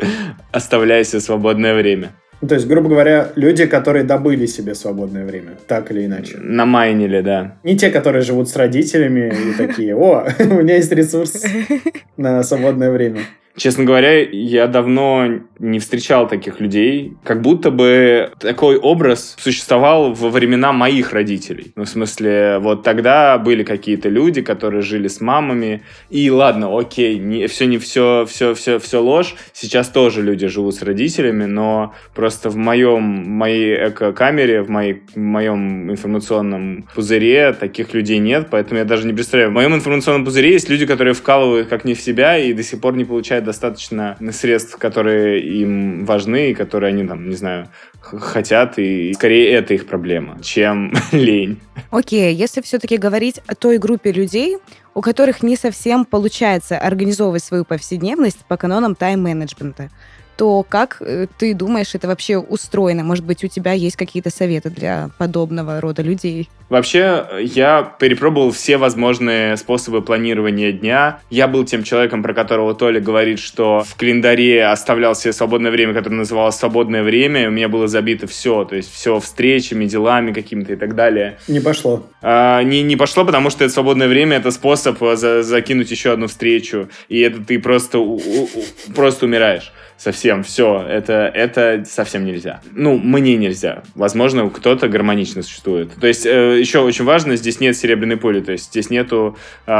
оставляя 0.51 1.03
себе 1.03 1.19
свободное 1.19 1.75
время. 1.75 2.13
Ну, 2.43 2.49
то 2.49 2.55
есть, 2.55 2.67
грубо 2.67 2.89
говоря, 2.89 3.29
люди, 3.37 3.65
которые 3.65 4.03
добыли 4.03 4.47
себе 4.47 4.75
свободное 4.75 5.23
время, 5.23 5.51
так 5.65 5.91
или 5.91 6.05
иначе. 6.05 6.35
Намайнили, 6.39 7.21
да. 7.21 7.55
Не 7.63 7.77
те, 7.77 7.89
которые 7.89 8.21
живут 8.21 8.49
с 8.49 8.57
родителями 8.57 9.31
и 9.31 9.53
такие, 9.57 9.95
о, 9.95 10.27
у 10.39 10.43
меня 10.61 10.75
есть 10.75 10.91
ресурс 10.91 11.41
на 12.17 12.43
свободное 12.43 12.91
время. 12.91 13.21
Честно 13.55 13.83
говоря, 13.83 14.19
я 14.19 14.65
давно 14.67 15.27
не 15.59 15.77
встречал 15.77 16.27
таких 16.27 16.59
людей. 16.59 17.13
Как 17.23 17.41
будто 17.41 17.69
бы 17.69 18.31
такой 18.39 18.77
образ 18.77 19.35
существовал 19.39 20.13
во 20.13 20.29
времена 20.29 20.73
моих 20.73 21.13
родителей. 21.13 21.71
Ну, 21.75 21.83
в 21.83 21.89
смысле, 21.89 22.57
вот 22.59 22.81
тогда 22.81 23.37
были 23.37 23.63
какие-то 23.63 24.09
люди, 24.09 24.41
которые 24.41 24.81
жили 24.81 25.07
с 25.07 25.21
мамами. 25.21 25.83
И 26.09 26.31
ладно, 26.31 26.75
окей, 26.77 27.19
не, 27.19 27.45
все 27.45 27.67
не 27.67 27.77
все, 27.77 28.25
все, 28.27 28.55
все, 28.55 28.79
все 28.79 29.01
ложь. 29.01 29.35
Сейчас 29.53 29.89
тоже 29.89 30.23
люди 30.23 30.47
живут 30.47 30.75
с 30.75 30.81
родителями, 30.81 31.45
но 31.45 31.93
просто 32.15 32.49
в 32.49 32.55
моем, 32.55 33.03
моей 33.03 33.89
эко-камере, 33.89 34.63
в, 34.63 34.69
моей, 34.69 35.03
в 35.13 35.19
моем 35.19 35.91
информационном 35.91 36.87
пузыре 36.95 37.53
таких 37.53 37.93
людей 37.93 38.17
нет, 38.17 38.47
поэтому 38.49 38.79
я 38.79 38.85
даже 38.85 39.05
не 39.05 39.13
представляю. 39.13 39.51
В 39.51 39.53
моем 39.53 39.75
информационном 39.75 40.25
пузыре 40.25 40.53
есть 40.53 40.69
люди, 40.69 40.87
которые 40.87 41.13
вкалывают 41.13 41.67
как 41.67 41.85
не 41.85 41.93
в 41.93 42.01
себя 42.01 42.39
и 42.39 42.51
до 42.53 42.63
сих 42.63 42.81
пор 42.81 42.95
не 42.95 43.05
получают 43.05 43.42
достаточно 43.43 44.17
средств, 44.31 44.77
которые 44.77 45.41
им 45.41 46.05
важны, 46.05 46.51
и 46.51 46.53
которые 46.53 46.89
они, 46.89 47.07
там, 47.07 47.29
не 47.29 47.35
знаю, 47.35 47.67
хотят, 48.01 48.79
и 48.79 49.13
скорее 49.13 49.51
это 49.51 49.73
их 49.73 49.85
проблема, 49.85 50.41
чем 50.41 50.93
лень. 51.11 51.59
Окей, 51.91 52.33
okay, 52.33 52.35
если 52.35 52.61
все-таки 52.61 52.97
говорить 52.97 53.41
о 53.47 53.55
той 53.55 53.77
группе 53.77 54.11
людей, 54.11 54.57
у 54.93 55.01
которых 55.01 55.43
не 55.43 55.55
совсем 55.55 56.05
получается 56.05 56.77
организовывать 56.77 57.43
свою 57.43 57.65
повседневность 57.65 58.45
по 58.47 58.57
канонам 58.57 58.95
тайм-менеджмента, 58.95 59.89
то 60.35 60.65
как 60.67 60.97
э, 61.01 61.27
ты 61.37 61.53
думаешь, 61.53 61.95
это 61.95 62.07
вообще 62.07 62.37
устроено? 62.37 63.03
Может 63.03 63.25
быть, 63.25 63.43
у 63.43 63.47
тебя 63.47 63.73
есть 63.73 63.95
какие-то 63.95 64.29
советы 64.29 64.69
для 64.69 65.09
подобного 65.17 65.79
рода 65.81 66.01
людей? 66.01 66.49
Вообще, 66.69 67.27
я 67.39 67.83
перепробовал 67.99 68.51
все 68.51 68.77
возможные 68.77 69.57
способы 69.57 70.01
планирования 70.01 70.71
дня. 70.71 71.19
Я 71.29 71.47
был 71.47 71.65
тем 71.65 71.83
человеком, 71.83 72.23
про 72.23 72.33
которого 72.33 72.73
Толя 72.73 72.99
говорит, 72.99 73.39
что 73.39 73.83
в 73.85 73.95
календаре 73.95 74.65
оставлял 74.65 75.13
себе 75.13 75.33
свободное 75.33 75.69
время, 75.69 75.93
которое 75.93 76.15
называлось 76.15 76.55
«свободное 76.55 77.03
время», 77.03 77.43
и 77.43 77.47
у 77.47 77.51
меня 77.51 77.69
было 77.69 77.87
забито 77.87 78.25
все, 78.27 78.63
то 78.65 78.75
есть 78.75 78.91
все 78.91 79.19
встречами, 79.19 79.85
делами 79.85 80.33
какими-то 80.33 80.73
и 80.73 80.75
так 80.75 80.95
далее. 80.95 81.37
Не 81.47 81.59
пошло. 81.59 82.07
А, 82.21 82.63
не, 82.63 82.81
не 82.81 82.95
пошло, 82.95 83.23
потому 83.23 83.49
что 83.49 83.65
это 83.65 83.73
свободное 83.73 84.07
время— 84.07 84.37
это 84.37 84.49
способ 84.49 84.97
за, 84.99 85.43
закинуть 85.43 85.91
еще 85.91 86.11
одну 86.11 86.27
встречу, 86.27 86.89
и 87.07 87.19
это 87.19 87.43
ты 87.43 87.59
просто, 87.59 87.99
у, 87.99 88.15
у, 88.15 88.49
просто 88.95 89.25
умираешь 89.25 89.71
совсем 90.03 90.43
все, 90.43 90.85
это, 90.87 91.31
это 91.33 91.83
совсем 91.85 92.25
нельзя. 92.25 92.61
Ну, 92.73 92.97
мне 92.97 93.37
нельзя. 93.37 93.83
Возможно, 93.95 94.49
кто-то 94.49 94.89
гармонично 94.89 95.41
существует. 95.41 95.91
То 95.99 96.07
есть, 96.07 96.25
э, 96.25 96.59
еще 96.59 96.79
очень 96.79 97.05
важно, 97.05 97.37
здесь 97.37 97.61
нет 97.61 97.77
серебряной 97.77 98.17
пули, 98.17 98.41
то 98.41 98.51
есть 98.51 98.65
здесь 98.65 98.89
нету 98.89 99.37
э, 99.65 99.71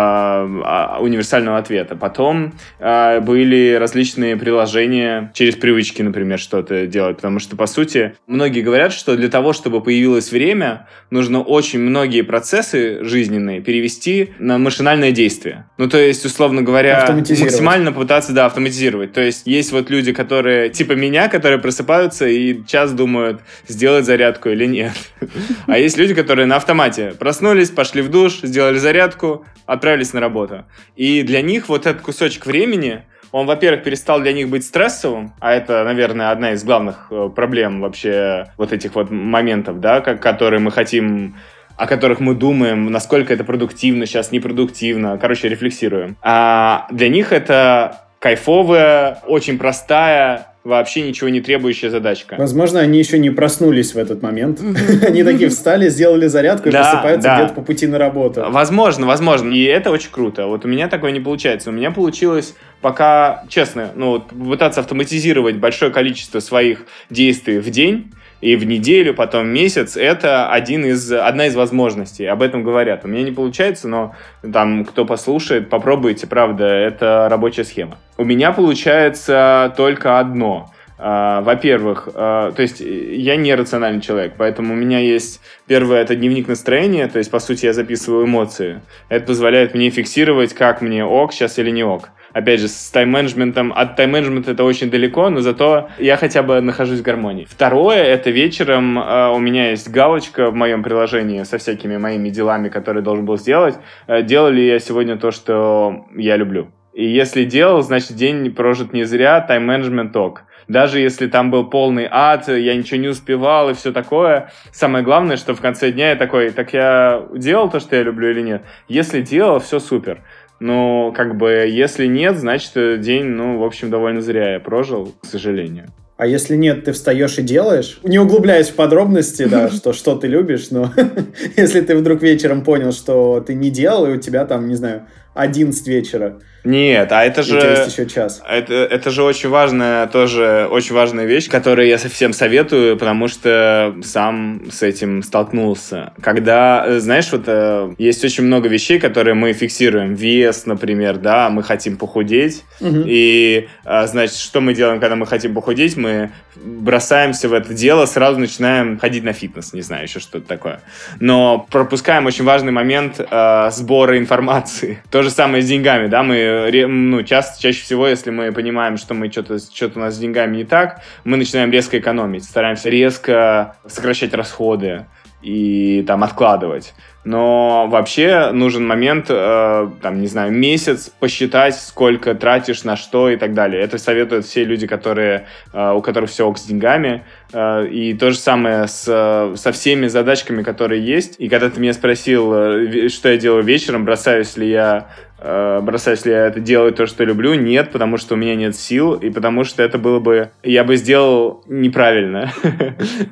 универсального 1.02 1.58
ответа. 1.58 1.96
Потом 1.98 2.54
э, 2.80 3.20
были 3.20 3.76
различные 3.76 4.38
приложения 4.38 5.32
через 5.34 5.56
привычки, 5.56 6.02
например, 6.02 6.40
что-то 6.40 6.88
делать, 6.88 7.18
потому 7.18 7.40
что, 7.40 7.58
по 7.58 7.68
сути, 7.68 8.14
многие 8.26 8.62
говорят, 8.62 8.94
что 8.94 9.18
для 9.18 9.28
того, 9.28 9.52
чтобы 9.52 9.82
появилось 9.82 10.32
время, 10.32 10.88
нужно 11.10 11.42
очень 11.42 11.80
многие 11.80 12.22
процессы 12.22 13.04
жизненные 13.04 13.60
перевести 13.60 14.34
на 14.40 14.58
машинальное 14.58 15.12
действие. 15.12 15.66
Ну, 15.78 15.90
то 15.90 15.98
есть, 15.98 16.26
условно 16.26 16.62
говоря, 16.62 17.14
максимально 17.14 17.92
пытаться, 17.92 18.32
да, 18.32 18.46
автоматизировать. 18.46 19.12
То 19.12 19.22
есть, 19.22 19.48
есть 19.48 19.74
вот 19.74 19.90
люди, 19.90 20.13
которые, 20.14 20.70
типа 20.70 20.94
меня, 20.94 21.28
которые 21.28 21.60
просыпаются 21.60 22.28
и 22.28 22.66
час 22.66 22.94
думают, 22.94 23.42
сделать 23.68 24.06
зарядку 24.06 24.50
или 24.50 24.66
нет. 24.66 24.94
А 25.68 25.78
есть 25.78 25.98
люди, 25.98 26.14
которые 26.14 26.46
на 26.46 26.58
автомате 26.58 27.14
проснулись, 27.18 27.70
пошли 27.70 28.02
в 28.02 28.10
душ, 28.10 28.42
сделали 28.44 28.78
зарядку, 28.78 29.46
отправились 29.66 30.14
на 30.14 30.20
работу. 30.20 30.66
И 30.96 31.24
для 31.24 31.42
них 31.42 31.70
вот 31.70 31.86
этот 31.86 32.02
кусочек 32.02 32.46
времени, 32.46 33.04
он, 33.32 33.48
во-первых, 33.48 33.84
перестал 33.84 34.22
для 34.22 34.34
них 34.34 34.50
быть 34.50 34.66
стрессовым, 34.66 35.34
а 35.40 35.54
это, 35.54 35.84
наверное, 35.84 36.32
одна 36.32 36.52
из 36.52 36.64
главных 36.64 37.08
э, 37.10 37.30
проблем 37.36 37.82
вообще 37.82 38.52
вот 38.58 38.72
этих 38.74 38.94
вот 38.96 39.10
моментов, 39.10 39.80
да, 39.80 40.02
которые 40.02 40.60
мы 40.60 40.72
хотим 40.72 41.36
о 41.76 41.88
которых 41.88 42.20
мы 42.20 42.36
думаем, 42.36 42.92
насколько 42.92 43.34
это 43.34 43.44
продуктивно, 43.44 44.06
сейчас 44.06 44.32
непродуктивно, 44.32 45.18
короче, 45.18 45.50
рефлексируем. 45.50 46.16
А 46.22 46.88
для 46.92 47.10
них 47.10 47.32
это 47.32 48.03
кайфовая, 48.24 49.20
очень 49.28 49.58
простая, 49.58 50.48
вообще 50.64 51.02
ничего 51.02 51.28
не 51.28 51.42
требующая 51.42 51.90
задачка. 51.90 52.38
Возможно, 52.40 52.80
они 52.80 52.98
еще 52.98 53.20
не 53.20 53.30
проснулись 53.32 53.94
в 53.94 53.98
этот 53.98 54.22
момент. 54.22 54.62
Они 55.06 55.26
такие 55.26 55.50
встали, 55.50 55.90
сделали 55.90 56.28
зарядку 56.28 56.70
и 56.70 56.72
просыпаются 56.72 57.36
где-то 57.36 57.54
по 57.54 57.62
пути 57.62 57.86
на 57.86 57.98
работу. 57.98 58.46
Возможно, 58.48 59.06
возможно. 59.08 59.52
И 59.52 59.64
это 59.66 59.92
очень 59.92 60.10
круто. 60.10 60.48
Вот 60.48 60.64
у 60.64 60.70
меня 60.70 60.88
такое 60.88 61.12
не 61.12 61.20
получается. 61.20 61.70
У 61.70 61.74
меня 61.74 61.92
получилось 61.92 62.56
пока, 62.80 63.44
честно, 63.50 63.90
ну, 63.94 64.22
пытаться 64.22 64.80
автоматизировать 64.80 65.58
большое 65.58 65.92
количество 65.92 66.40
своих 66.40 66.86
действий 67.10 67.60
в 67.60 67.70
день, 67.72 68.14
и 68.44 68.58
в 68.58 68.66
неделю, 68.66 69.14
потом 69.14 69.48
месяц, 69.48 69.96
это 69.96 70.50
один 70.50 70.84
из, 70.86 71.10
одна 71.14 71.48
из 71.48 71.56
возможностей. 71.56 72.26
Об 72.26 72.42
этом 72.42 72.62
говорят. 72.62 73.06
У 73.06 73.08
меня 73.08 73.24
не 73.24 73.32
получается, 73.32 73.88
но 73.88 74.14
там, 74.52 74.84
кто 74.84 75.06
послушает, 75.06 75.70
попробуйте, 75.70 76.28
правда, 76.28 76.66
это 76.66 77.28
рабочая 77.30 77.64
схема. 77.64 77.98
У 78.18 78.26
меня 78.26 78.52
получается 78.52 79.74
только 79.78 80.20
одно. 80.20 80.70
Uh, 81.00 81.44
во-первых, 81.44 82.08
uh, 82.14 82.54
то 82.54 82.62
есть 82.62 82.80
я 82.80 83.36
не 83.36 83.56
рациональный 83.56 84.00
человек, 84.00 84.36
поэтому 84.38 84.74
у 84.74 84.78
меня 84.78 85.00
есть 85.00 85.42
первое 85.68 86.02
это 86.02 86.16
дневник 86.16 86.48
настроения, 86.48 87.08
то 87.08 87.18
есть 87.18 87.32
по 87.32 87.40
сути 87.40 87.66
я 87.66 87.74
записываю 87.74 88.26
эмоции. 88.26 88.82
Это 89.10 89.26
позволяет 89.26 89.74
мне 89.74 89.90
фиксировать, 89.90 90.54
как 90.54 90.82
мне 90.82 91.04
ок 91.04 91.34
сейчас 91.34 91.60
или 91.60 91.72
не 91.72 91.84
ок 91.84 92.10
опять 92.34 92.60
же, 92.60 92.68
с 92.68 92.90
тайм-менеджментом. 92.92 93.72
От 93.74 93.96
тайм-менеджмента 93.96 94.52
это 94.52 94.64
очень 94.64 94.90
далеко, 94.90 95.30
но 95.30 95.40
зато 95.42 95.90
я 96.00 96.18
хотя 96.18 96.44
бы 96.44 96.60
нахожусь 96.62 97.00
в 97.00 97.04
гармонии. 97.04 97.48
Второе, 97.50 98.04
это 98.04 98.30
вечером 98.30 99.00
э, 99.00 99.30
у 99.30 99.40
меня 99.40 99.70
есть 99.70 99.90
галочка 99.90 100.50
в 100.50 100.56
моем 100.56 100.84
приложении 100.84 101.44
со 101.44 101.58
всякими 101.58 101.98
моими 101.98 102.30
делами, 102.30 102.70
которые 102.70 103.04
должен 103.04 103.26
был 103.26 103.38
сделать. 103.38 103.76
Э, 104.08 104.22
делал 104.24 104.50
ли 104.50 104.68
я 104.68 104.80
сегодня 104.80 105.18
то, 105.18 105.32
что 105.32 106.06
я 106.16 106.36
люблю? 106.36 106.72
И 106.94 107.06
если 107.06 107.44
делал, 107.44 107.82
значит, 107.82 108.16
день 108.16 108.52
прожит 108.52 108.94
не 108.94 109.04
зря, 109.04 109.42
тайм-менеджмент 109.42 110.16
ок. 110.16 110.44
Даже 110.68 111.00
если 111.00 111.28
там 111.28 111.52
был 111.52 111.66
полный 111.66 112.08
ад, 112.10 112.48
я 112.48 112.76
ничего 112.76 113.00
не 113.00 113.08
успевал 113.08 113.70
и 113.70 113.74
все 113.74 113.92
такое, 113.92 114.52
самое 114.72 115.04
главное, 115.04 115.38
что 115.38 115.56
в 115.56 115.62
конце 115.62 115.92
дня 115.92 116.12
я 116.12 116.16
такой, 116.16 116.52
так 116.52 116.74
я 116.74 117.26
делал 117.36 117.70
то, 117.70 117.80
что 117.80 117.96
я 117.96 118.04
люблю 118.04 118.30
или 118.30 118.42
нет? 118.42 118.64
Если 118.88 119.22
делал, 119.22 119.60
все 119.60 119.80
супер. 119.80 120.22
Но, 120.64 121.12
как 121.12 121.36
бы, 121.36 121.68
если 121.70 122.06
нет, 122.06 122.38
значит, 122.38 123.02
день, 123.02 123.26
ну, 123.26 123.60
в 123.60 123.66
общем, 123.66 123.90
довольно 123.90 124.22
зря 124.22 124.54
я 124.54 124.60
прожил, 124.62 125.14
к 125.22 125.26
сожалению. 125.26 125.88
А 126.16 126.26
если 126.26 126.56
нет, 126.56 126.86
ты 126.86 126.94
встаешь 126.94 127.38
и 127.38 127.42
делаешь? 127.42 128.00
Не 128.04 128.18
углубляясь 128.18 128.70
в 128.70 128.76
подробности, 128.76 129.44
да, 129.44 129.70
что, 129.74 129.92
что 129.92 130.16
ты 130.16 130.28
любишь, 130.28 130.70
но 130.72 130.90
если 131.58 131.82
ты 131.82 131.98
вдруг 131.98 132.22
вечером 132.22 132.64
понял, 132.64 132.94
что 132.94 133.44
ты 133.46 133.56
не 133.56 133.70
делал, 133.72 134.06
и 134.06 134.12
у 134.12 134.18
тебя 134.18 134.46
там, 134.46 134.70
не 134.70 134.76
знаю, 134.76 135.06
11 135.34 135.88
вечера. 135.88 136.40
Нет, 136.64 137.12
а 137.12 137.26
это 137.26 137.44
же... 137.44 137.58
есть 137.58 137.92
еще 137.92 138.10
час. 138.10 138.42
Это, 138.48 138.74
это 138.74 139.10
же 139.10 139.24
очень 139.24 139.50
важная, 139.50 140.08
тоже 140.08 140.68
очень 140.72 140.96
важная 140.96 141.26
вещь, 141.26 141.50
которую 141.50 141.88
я 141.88 141.98
совсем 141.98 142.32
советую, 142.32 142.98
потому 142.98 143.28
что 143.28 143.96
сам 144.02 144.62
с 144.72 144.82
этим 144.82 145.24
столкнулся. 145.24 146.14
Когда, 146.22 147.00
знаешь, 147.00 147.30
вот 147.34 147.44
э, 147.48 147.94
есть 147.98 148.24
очень 148.24 148.46
много 148.46 148.70
вещей, 148.70 148.98
которые 148.98 149.34
мы 149.34 149.52
фиксируем. 149.52 150.14
Вес, 150.14 150.66
например, 150.66 151.18
да, 151.18 151.50
мы 151.50 151.64
хотим 151.64 151.98
похудеть. 151.98 152.64
Мгм. 152.80 153.04
И, 153.08 153.68
а, 153.84 154.08
значит, 154.08 154.38
что 154.38 154.62
мы 154.62 154.74
делаем, 154.74 155.02
когда 155.02 155.18
мы 155.18 155.26
хотим 155.26 155.54
похудеть? 155.54 155.98
Мы 155.98 156.32
бросаемся 156.56 157.50
в 157.50 157.54
это 157.54 157.74
дело, 157.74 158.06
сразу 158.06 158.40
начинаем 158.40 158.98
ходить 159.00 159.24
на 159.24 159.34
фитнес, 159.34 159.74
не 159.74 159.82
знаю, 159.82 160.04
еще 160.04 160.20
что-то 160.20 160.48
такое. 160.48 160.80
Но 161.20 161.68
пропускаем 161.70 162.26
очень 162.26 162.46
важный 162.46 162.72
момент 162.72 163.20
э, 163.20 163.70
сбора 163.72 164.18
информации. 164.18 165.04
То 165.12 165.23
же 165.24 165.30
самое 165.30 165.64
с 165.64 165.68
деньгами, 165.68 166.08
да, 166.08 166.24
мы, 166.24 166.70
ну, 166.88 167.24
часто, 167.24 167.62
чаще 167.62 167.82
всего, 167.84 168.08
если 168.08 168.30
мы 168.30 168.52
понимаем, 168.52 168.98
что 168.98 169.14
мы 169.14 169.32
что-то, 169.32 169.58
что-то 169.60 170.00
у 170.00 170.02
нас 170.02 170.16
с 170.16 170.20
деньгами 170.20 170.58
не 170.58 170.64
так, 170.66 171.02
мы 171.24 171.38
начинаем 171.38 171.72
резко 171.72 171.98
экономить, 172.00 172.44
стараемся 172.44 172.90
резко 172.90 173.76
сокращать 173.88 174.34
расходы 174.34 175.06
и 175.44 176.04
там 176.08 176.24
откладывать. 176.24 176.94
Но 177.26 177.88
вообще 177.88 178.52
нужен 178.52 178.86
момент, 178.86 179.28
э, 179.30 179.90
там, 180.02 180.20
не 180.20 180.28
знаю, 180.28 180.52
месяц 180.52 181.10
посчитать, 181.20 181.76
сколько 181.76 182.36
тратишь 182.36 182.84
на 182.84 182.98
что 182.98 183.30
и 183.30 183.38
так 183.38 183.54
далее. 183.54 183.82
Это 183.82 183.98
советуют 183.98 184.46
все 184.46 184.66
люди, 184.66 184.88
которые, 184.88 185.48
э, 185.72 185.92
у 185.94 186.02
которых 186.02 186.30
все 186.30 186.46
ок 186.46 186.58
с 186.58 186.66
деньгами. 186.66 187.24
Э, 187.54 187.88
и 187.88 188.14
то 188.14 188.32
же 188.32 188.38
самое 188.38 188.88
с, 188.88 189.06
э, 189.08 189.56
со 189.56 189.72
всеми 189.72 190.08
задачками, 190.08 190.64
которые 190.64 191.06
есть. 191.06 191.36
И 191.40 191.48
когда 191.48 191.70
ты 191.70 191.80
меня 191.80 191.94
спросил, 191.94 192.54
э, 192.54 193.08
что 193.08 193.30
я 193.30 193.38
делаю 193.38 193.64
вечером, 193.64 194.04
бросаюсь 194.04 194.58
ли 194.58 194.70
я 194.70 195.08
бросаюсь 195.44 196.26
ли 196.26 196.32
я 196.32 196.46
это 196.48 196.60
делать 196.60 196.96
то, 196.96 197.06
что 197.06 197.24
люблю? 197.24 197.54
Нет, 197.54 197.92
потому 197.92 198.18
что 198.18 198.36
у 198.36 198.38
меня 198.38 198.56
нет 198.56 198.76
сил, 198.76 199.14
и 199.14 199.30
потому 199.30 199.64
что 199.64 199.84
это 199.84 199.98
было 199.98 200.20
бы... 200.20 200.52
Я 200.64 200.84
бы 200.84 200.96
сделал 200.96 201.64
неправильно. 201.68 202.52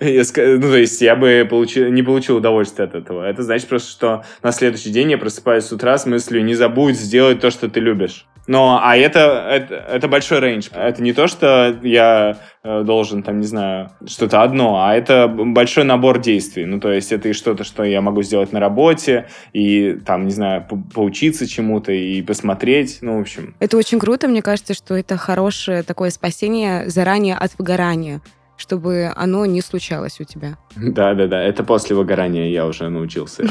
Ну, 0.02 0.62
то 0.62 0.78
есть 0.78 1.02
я 1.02 1.16
бы 1.16 1.48
не 1.90 2.04
получил 2.04 2.38
удовольствия 2.38 2.86
от 2.86 2.96
этого. 2.96 3.24
Это 3.24 3.44
значит 3.44 3.68
просто, 3.68 3.90
что 3.90 4.24
на 4.44 4.52
следующий 4.52 4.90
день 4.90 5.12
я 5.12 5.18
просыпаюсь 5.18 5.66
с 5.66 5.72
утра 5.72 5.98
с 5.98 6.06
мыслью 6.06 6.44
«не 6.44 6.54
забудь 6.54 6.96
сделать 6.96 7.40
то, 7.40 7.52
что 7.52 7.70
ты 7.70 7.80
любишь». 7.80 8.26
Но, 8.48 8.80
а 8.84 8.98
это, 8.98 9.48
это, 9.50 9.76
это 9.76 10.08
большой 10.08 10.40
рейндж. 10.40 10.70
Это 10.74 11.02
не 11.02 11.14
то, 11.14 11.28
что 11.28 11.78
я 11.84 12.38
э, 12.61 12.61
должен, 12.64 13.24
там, 13.24 13.40
не 13.40 13.48
знаю, 13.48 13.90
что-то 14.06 14.44
одно, 14.44 14.84
а 14.86 14.94
это 14.94 15.28
большой 15.28 15.84
набор 15.84 16.20
действий. 16.20 16.66
Ну, 16.66 16.80
то 16.80 16.92
есть 16.92 17.12
это 17.12 17.30
и 17.30 17.34
что-то, 17.34 17.64
что 17.64 17.84
я 17.84 18.02
могу 18.02 18.22
сделать 18.22 18.54
на 18.54 18.60
работе, 18.60 19.28
и, 19.52 19.98
там, 20.06 20.26
не 20.26 20.32
знаю, 20.32 20.66
по- 20.70 20.78
поучиться 20.78 21.48
чему-то, 21.48 21.92
и 21.92 22.22
посмотреть, 22.22 23.00
ну, 23.02 23.18
в 23.18 23.22
общем. 23.22 23.56
Это 23.60 23.78
очень 23.78 24.00
круто, 24.00 24.28
мне 24.28 24.42
кажется, 24.42 24.74
что 24.74 24.96
это 24.96 25.18
хорошее 25.18 25.82
такое 25.82 26.12
спасение 26.12 26.88
заранее 26.90 27.36
от 27.36 27.52
выгорания, 27.58 28.22
чтобы 28.62 29.12
оно 29.16 29.46
не 29.48 29.62
случалось 29.62 30.22
у 30.22 30.24
тебя. 30.24 30.58
Да-да-да, 30.76 31.42
это 31.42 31.64
после 31.64 31.96
выгорания 31.96 32.48
я 32.50 32.68
уже 32.68 32.90
научился. 32.90 33.44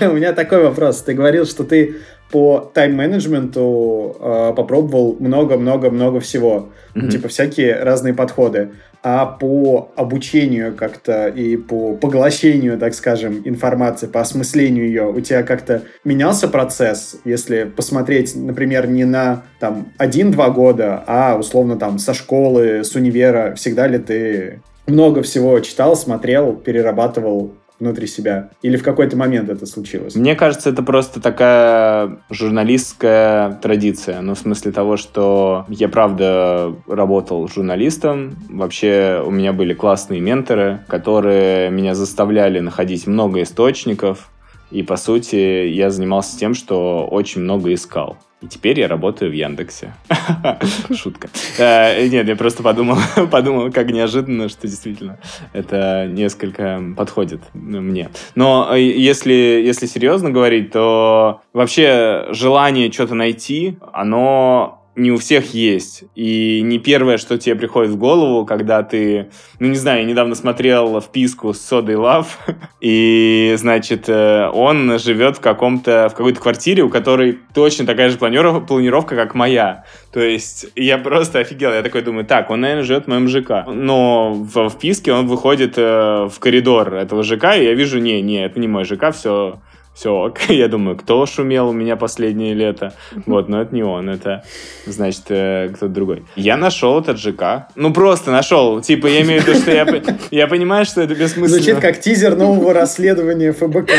У 0.00 0.12
меня 0.12 0.32
такой 0.32 0.62
вопрос. 0.62 1.02
Ты 1.02 1.14
говорил, 1.14 1.46
что 1.46 1.64
ты 1.64 1.96
по 2.30 2.70
тайм-менеджменту 2.74 4.16
э, 4.18 4.52
попробовал 4.56 5.16
много-много-много 5.18 6.20
всего. 6.20 6.70
Типа 7.10 7.28
всякие 7.28 7.82
разные 7.82 8.14
подходы. 8.14 8.70
А 9.02 9.26
по 9.26 9.92
обучению 9.96 10.74
как-то 10.74 11.28
и 11.28 11.56
по 11.56 11.94
поглощению, 11.94 12.78
так 12.78 12.94
скажем, 12.94 13.42
информации, 13.44 14.06
по 14.06 14.20
осмыслению 14.20 14.86
ее, 14.86 15.06
у 15.08 15.20
тебя 15.20 15.42
как-то 15.42 15.82
менялся 16.04 16.48
процесс, 16.48 17.16
если 17.24 17.64
посмотреть, 17.64 18.34
например, 18.34 18.88
не 18.88 19.04
на 19.04 19.44
там 19.60 19.92
1-2 19.98 20.52
года, 20.52 21.04
а 21.06 21.36
условно 21.36 21.76
там 21.76 21.98
со 21.98 22.14
школы, 22.14 22.82
с 22.84 22.94
универа, 22.94 23.54
всегда 23.54 23.86
ли 23.86 23.98
ты 23.98 24.60
много 24.86 25.22
всего 25.22 25.58
читал, 25.60 25.96
смотрел, 25.96 26.54
перерабатывал 26.54 27.54
внутри 27.78 28.06
себя? 28.06 28.50
Или 28.62 28.76
в 28.76 28.82
какой-то 28.82 29.16
момент 29.16 29.48
это 29.48 29.66
случилось? 29.66 30.14
Мне 30.14 30.34
кажется, 30.34 30.70
это 30.70 30.82
просто 30.82 31.20
такая 31.20 32.18
журналистская 32.30 33.52
традиция. 33.62 34.20
Ну, 34.20 34.34
в 34.34 34.38
смысле 34.38 34.72
того, 34.72 34.96
что 34.96 35.64
я, 35.68 35.88
правда, 35.88 36.74
работал 36.86 37.48
журналистом. 37.48 38.36
Вообще, 38.48 39.22
у 39.24 39.30
меня 39.30 39.52
были 39.52 39.74
классные 39.74 40.20
менторы, 40.20 40.80
которые 40.88 41.70
меня 41.70 41.94
заставляли 41.94 42.60
находить 42.60 43.06
много 43.06 43.42
источников. 43.42 44.30
И, 44.70 44.82
по 44.82 44.96
сути, 44.96 45.68
я 45.68 45.90
занимался 45.90 46.38
тем, 46.38 46.54
что 46.54 47.06
очень 47.06 47.42
много 47.42 47.72
искал. 47.72 48.16
И 48.42 48.48
теперь 48.48 48.78
я 48.78 48.86
работаю 48.86 49.30
в 49.30 49.34
Яндексе. 49.34 49.94
Шутка. 50.94 51.28
Э, 51.58 52.06
Нет, 52.06 52.28
я 52.28 52.36
просто 52.36 52.62
подумал, 52.62 52.98
подумал, 53.30 53.72
как 53.72 53.90
неожиданно, 53.90 54.50
что 54.50 54.68
действительно 54.68 55.18
это 55.54 56.06
несколько 56.06 56.82
подходит 56.94 57.40
мне. 57.54 58.10
Но 58.34 58.68
э, 58.72 58.80
если, 58.80 59.32
если 59.32 59.86
серьезно 59.86 60.30
говорить, 60.30 60.70
то 60.70 61.40
вообще 61.54 62.26
желание 62.30 62.92
что-то 62.92 63.14
найти, 63.14 63.78
оно 63.92 64.85
не 64.96 65.12
у 65.12 65.18
всех 65.18 65.54
есть. 65.54 66.04
И 66.14 66.62
не 66.62 66.78
первое, 66.78 67.18
что 67.18 67.38
тебе 67.38 67.54
приходит 67.54 67.92
в 67.92 67.98
голову, 67.98 68.46
когда 68.46 68.82
ты... 68.82 69.28
Ну, 69.60 69.68
не 69.68 69.76
знаю, 69.76 70.00
я 70.00 70.06
недавно 70.06 70.34
смотрел 70.34 71.00
вписку 71.00 71.52
с 71.52 71.60
Содой 71.60 71.96
Лав, 71.96 72.38
и, 72.80 73.54
значит, 73.58 74.08
э, 74.08 74.48
он 74.52 74.98
живет 74.98 75.36
в 75.36 75.40
каком-то... 75.40 76.08
в 76.10 76.16
какой-то 76.16 76.40
квартире, 76.40 76.82
у 76.82 76.88
которой 76.88 77.38
точно 77.54 77.84
такая 77.84 78.08
же 78.08 78.16
планиров- 78.16 78.66
планировка, 78.66 79.16
как 79.16 79.34
моя. 79.34 79.84
То 80.12 80.20
есть 80.20 80.66
я 80.74 80.96
просто 80.96 81.40
офигел. 81.40 81.72
Я 81.72 81.82
такой 81.82 82.00
думаю, 82.00 82.24
так, 82.24 82.50
он, 82.50 82.62
наверное, 82.62 82.84
живет 82.84 83.04
в 83.04 83.08
моем 83.08 83.28
ЖК. 83.28 83.66
Но 83.66 84.32
в 84.32 84.70
вписке 84.70 85.12
он 85.12 85.26
выходит 85.26 85.74
э, 85.76 86.26
в 86.26 86.38
коридор 86.40 86.94
этого 86.94 87.22
ЖК, 87.22 87.54
и 87.56 87.64
я 87.64 87.74
вижу, 87.74 87.98
не, 87.98 88.22
не, 88.22 88.44
это 88.46 88.58
не 88.58 88.66
мой 88.66 88.84
ЖК, 88.84 89.12
все, 89.12 89.60
все 89.96 90.12
ок. 90.12 90.38
Я 90.48 90.68
думаю, 90.68 90.96
кто 90.96 91.24
шумел 91.26 91.70
у 91.70 91.72
меня 91.72 91.96
последнее 91.96 92.54
лето? 92.54 92.92
Вот, 93.26 93.48
но 93.48 93.62
это 93.62 93.74
не 93.74 93.82
он, 93.82 94.08
это, 94.08 94.44
значит, 94.84 95.24
э, 95.30 95.68
кто-то 95.74 95.88
другой. 95.92 96.24
Я 96.36 96.56
нашел 96.56 97.00
этот 97.00 97.18
ЖК. 97.18 97.68
Ну, 97.74 97.92
просто 97.92 98.30
нашел. 98.30 98.80
Типа, 98.80 99.06
я 99.08 99.22
имею 99.22 99.42
в 99.42 99.48
виду, 99.48 99.58
что 99.58 99.72
я, 99.72 99.86
я 100.30 100.46
понимаю, 100.46 100.84
что 100.84 101.00
это 101.00 101.14
бессмысленно. 101.14 101.48
Звучит 101.48 101.78
как 101.80 101.98
тизер 102.00 102.36
нового 102.36 102.72
расследования 102.72 103.52
ФБК. 103.52 103.90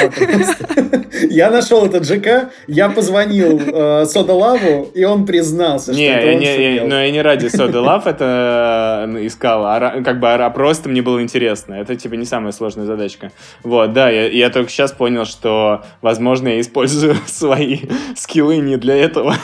Я 1.29 1.49
нашел 1.49 1.85
этот 1.85 2.05
ЖК, 2.05 2.51
я 2.67 2.89
позвонил 2.89 3.59
э, 3.59 4.05
Содолаву, 4.05 4.89
и 4.93 5.03
он 5.03 5.25
признался, 5.25 5.93
что 5.93 6.01
Не, 6.01 6.07
это 6.07 6.27
я 6.27 6.33
он 6.33 6.39
не, 6.39 6.75
я- 6.75 6.83
но 6.85 7.01
я 7.01 7.11
не 7.11 7.21
ради 7.21 7.47
Love 7.47 8.09
это 8.09 9.05
э, 9.09 9.25
искал, 9.25 9.65
а 9.65 10.01
как 10.03 10.19
бы 10.19 10.27
а 10.29 10.49
просто 10.49 10.89
мне 10.89 11.01
было 11.01 11.21
интересно. 11.21 11.75
Это 11.75 11.95
типа 11.95 12.15
не 12.15 12.25
самая 12.25 12.51
сложная 12.51 12.85
задачка. 12.85 13.31
Вот, 13.63 13.93
да, 13.93 14.09
я, 14.09 14.27
я 14.27 14.49
только 14.49 14.69
сейчас 14.69 14.91
понял, 14.91 15.25
что, 15.25 15.83
возможно, 16.01 16.49
я 16.49 16.61
использую 16.61 17.15
свои 17.25 17.79
скиллы 18.15 18.57
не 18.57 18.77
для 18.77 18.95
этого. 18.95 19.35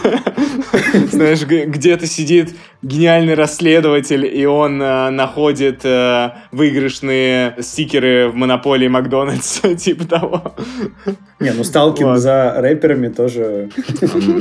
Знаешь, 1.11 1.45
где-то 1.45 2.05
сидит 2.07 2.55
гениальный 2.81 3.33
расследователь, 3.33 4.25
и 4.25 4.45
он 4.45 4.81
э, 4.81 5.09
находит 5.09 5.85
э, 5.85 6.31
выигрышные 6.51 7.55
стикеры 7.59 8.29
в 8.29 8.35
Монополии 8.35 8.87
Макдональдс, 8.87 9.61
типа 9.77 10.05
того. 10.05 10.55
Не, 11.39 11.51
ну 11.51 11.63
сталкинг 11.63 12.09
Вот. 12.09 12.19
за 12.19 12.53
рэперами 12.57 13.07
тоже 13.07 13.69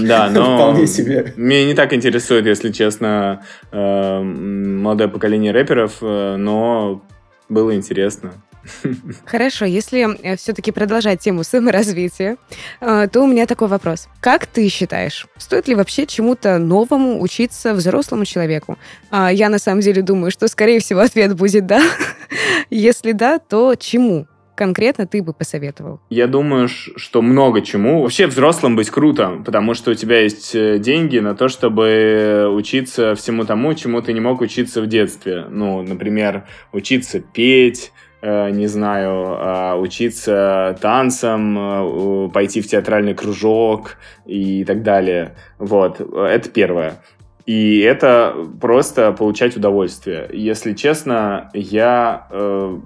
Да, 0.01 0.29
но... 0.31 0.57
вполне 0.57 0.87
себе. 0.87 1.33
Меня 1.37 1.65
не 1.67 1.75
так 1.75 1.93
интересует, 1.93 2.47
если 2.47 2.73
честно, 2.73 3.45
э, 3.71 4.21
молодое 4.23 5.09
поколение 5.09 5.53
рэперов, 5.53 5.99
но 6.01 7.03
было 7.49 7.75
интересно. 7.75 8.33
Хорошо, 9.25 9.65
если 9.65 10.37
все-таки 10.37 10.73
продолжать 10.73 11.21
тему 11.21 11.45
саморазвития, 11.45 12.37
э, 12.81 13.09
то 13.13 13.21
у 13.23 13.27
меня 13.27 13.47
такой 13.47 13.69
вопрос. 13.69 14.09
Как 14.21 14.47
ты 14.47 14.69
считаешь, 14.69 15.27
стоит 15.37 15.69
ли 15.69 15.75
вообще 15.75 16.07
чему-то 16.07 16.59
новому 16.59 17.21
учиться 17.21 17.75
взрослому 17.75 18.25
человеку? 18.25 18.79
А, 19.11 19.33
Я 19.33 19.49
на 19.49 19.59
самом 19.59 19.81
деле 19.81 20.03
думаю, 20.03 20.31
что, 20.31 20.49
скорее 20.49 20.81
всего, 20.81 21.01
ответ 21.01 21.35
будет 21.35 21.67
«да». 21.67 21.83
Если 22.71 23.13
да, 23.13 23.39
то 23.39 23.75
чему 23.75 24.27
конкретно 24.55 25.07
ты 25.07 25.23
бы 25.23 25.33
посоветовал? 25.33 26.01
Я 26.11 26.27
думаю, 26.27 26.69
что 26.69 27.23
много 27.23 27.63
чему. 27.63 28.03
Вообще 28.03 28.27
взрослым 28.27 28.77
быть 28.77 28.91
круто, 28.91 29.43
потому 29.45 29.75
что 29.75 29.91
у 29.91 29.95
тебя 29.95 30.21
есть 30.21 30.55
э, 30.55 30.79
деньги 30.79 31.19
на 31.19 31.35
то, 31.35 31.49
чтобы 31.49 32.49
учиться 32.51 33.15
всему 33.15 33.45
тому, 33.45 33.75
чему 33.75 34.01
ты 34.03 34.13
не 34.13 34.21
мог 34.21 34.41
учиться 34.41 34.81
в 34.83 34.87
детстве. 34.87 35.47
Ну, 35.51 35.83
например, 35.83 36.45
учиться 36.73 37.21
петь, 37.21 37.93
э, 37.97 38.02
не 38.23 38.69
знаю, 38.69 39.37
а, 39.39 39.77
учиться 39.77 40.79
танцам, 40.81 41.59
э, 41.59 42.29
пойти 42.33 42.61
в 42.61 42.69
театральный 42.69 43.15
кружок 43.15 43.97
и 44.27 44.65
так 44.65 44.83
далее. 44.83 45.35
Вот, 45.59 46.01
это 46.01 46.49
первое. 46.49 47.03
И 47.47 47.81
это 47.81 48.37
просто 48.61 49.11
получать 49.13 49.57
удовольствие. 49.57 50.29
Если 50.33 50.75
честно, 50.75 51.51
я 51.53 52.29
э, 52.31 52.79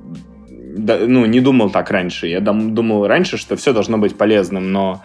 ну, 0.79 1.27
не 1.27 1.41
думал 1.41 1.69
так 1.71 1.91
раньше. 1.91 2.27
Я 2.29 2.41
дум- 2.41 2.75
думал 2.75 3.07
раньше, 3.07 3.37
что 3.37 3.57
все 3.57 3.75
должно 3.75 3.99
быть 3.99 4.17
полезным, 4.17 4.73
но 4.73 5.03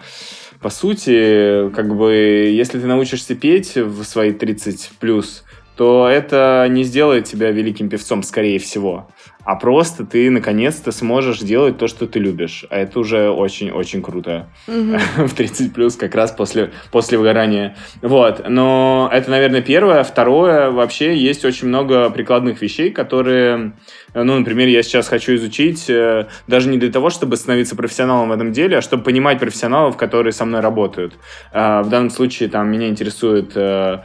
По 0.60 0.70
сути, 0.70 1.70
как 1.74 1.96
бы, 1.96 2.12
если 2.14 2.78
ты 2.78 2.86
научишься 2.86 3.34
петь 3.34 3.74
в 3.74 4.04
свои 4.04 4.32
30 4.32 4.92
плюс, 5.00 5.42
то 5.76 6.06
это 6.08 6.64
не 6.70 6.84
сделает 6.84 7.24
тебя 7.24 7.50
великим 7.50 7.88
певцом, 7.88 8.22
скорее 8.22 8.60
всего 8.60 9.08
а 9.44 9.56
просто 9.56 10.06
ты 10.06 10.30
наконец-то 10.30 10.92
сможешь 10.92 11.40
делать 11.40 11.78
то, 11.78 11.88
что 11.88 12.06
ты 12.06 12.18
любишь. 12.18 12.64
А 12.70 12.78
это 12.78 13.00
уже 13.00 13.30
очень-очень 13.30 14.02
круто. 14.02 14.48
Mm-hmm. 14.68 15.26
В 15.26 15.34
30 15.34 15.72
плюс 15.72 15.96
как 15.96 16.14
раз 16.14 16.30
после, 16.30 16.70
после 16.90 17.18
выгорания. 17.18 17.76
Вот. 18.00 18.48
Но 18.48 19.10
это, 19.12 19.30
наверное, 19.30 19.62
первое. 19.62 20.04
Второе, 20.04 20.70
вообще 20.70 21.16
есть 21.16 21.44
очень 21.44 21.68
много 21.68 22.10
прикладных 22.10 22.62
вещей, 22.62 22.90
которые, 22.90 23.72
ну, 24.14 24.38
например, 24.38 24.68
я 24.68 24.82
сейчас 24.82 25.08
хочу 25.08 25.34
изучить 25.34 25.90
э, 25.90 26.28
даже 26.46 26.68
не 26.68 26.78
для 26.78 26.92
того, 26.92 27.10
чтобы 27.10 27.36
становиться 27.36 27.74
профессионалом 27.74 28.28
в 28.28 28.32
этом 28.32 28.52
деле, 28.52 28.78
а 28.78 28.82
чтобы 28.82 29.02
понимать 29.02 29.38
профессионалов, 29.38 29.96
которые 29.96 30.32
со 30.32 30.44
мной 30.44 30.60
работают. 30.60 31.14
А, 31.52 31.82
в 31.82 31.88
данном 31.88 32.10
случае 32.10 32.48
там 32.48 32.70
меня 32.70 32.88
интересует 32.88 33.52
э, 33.56 33.98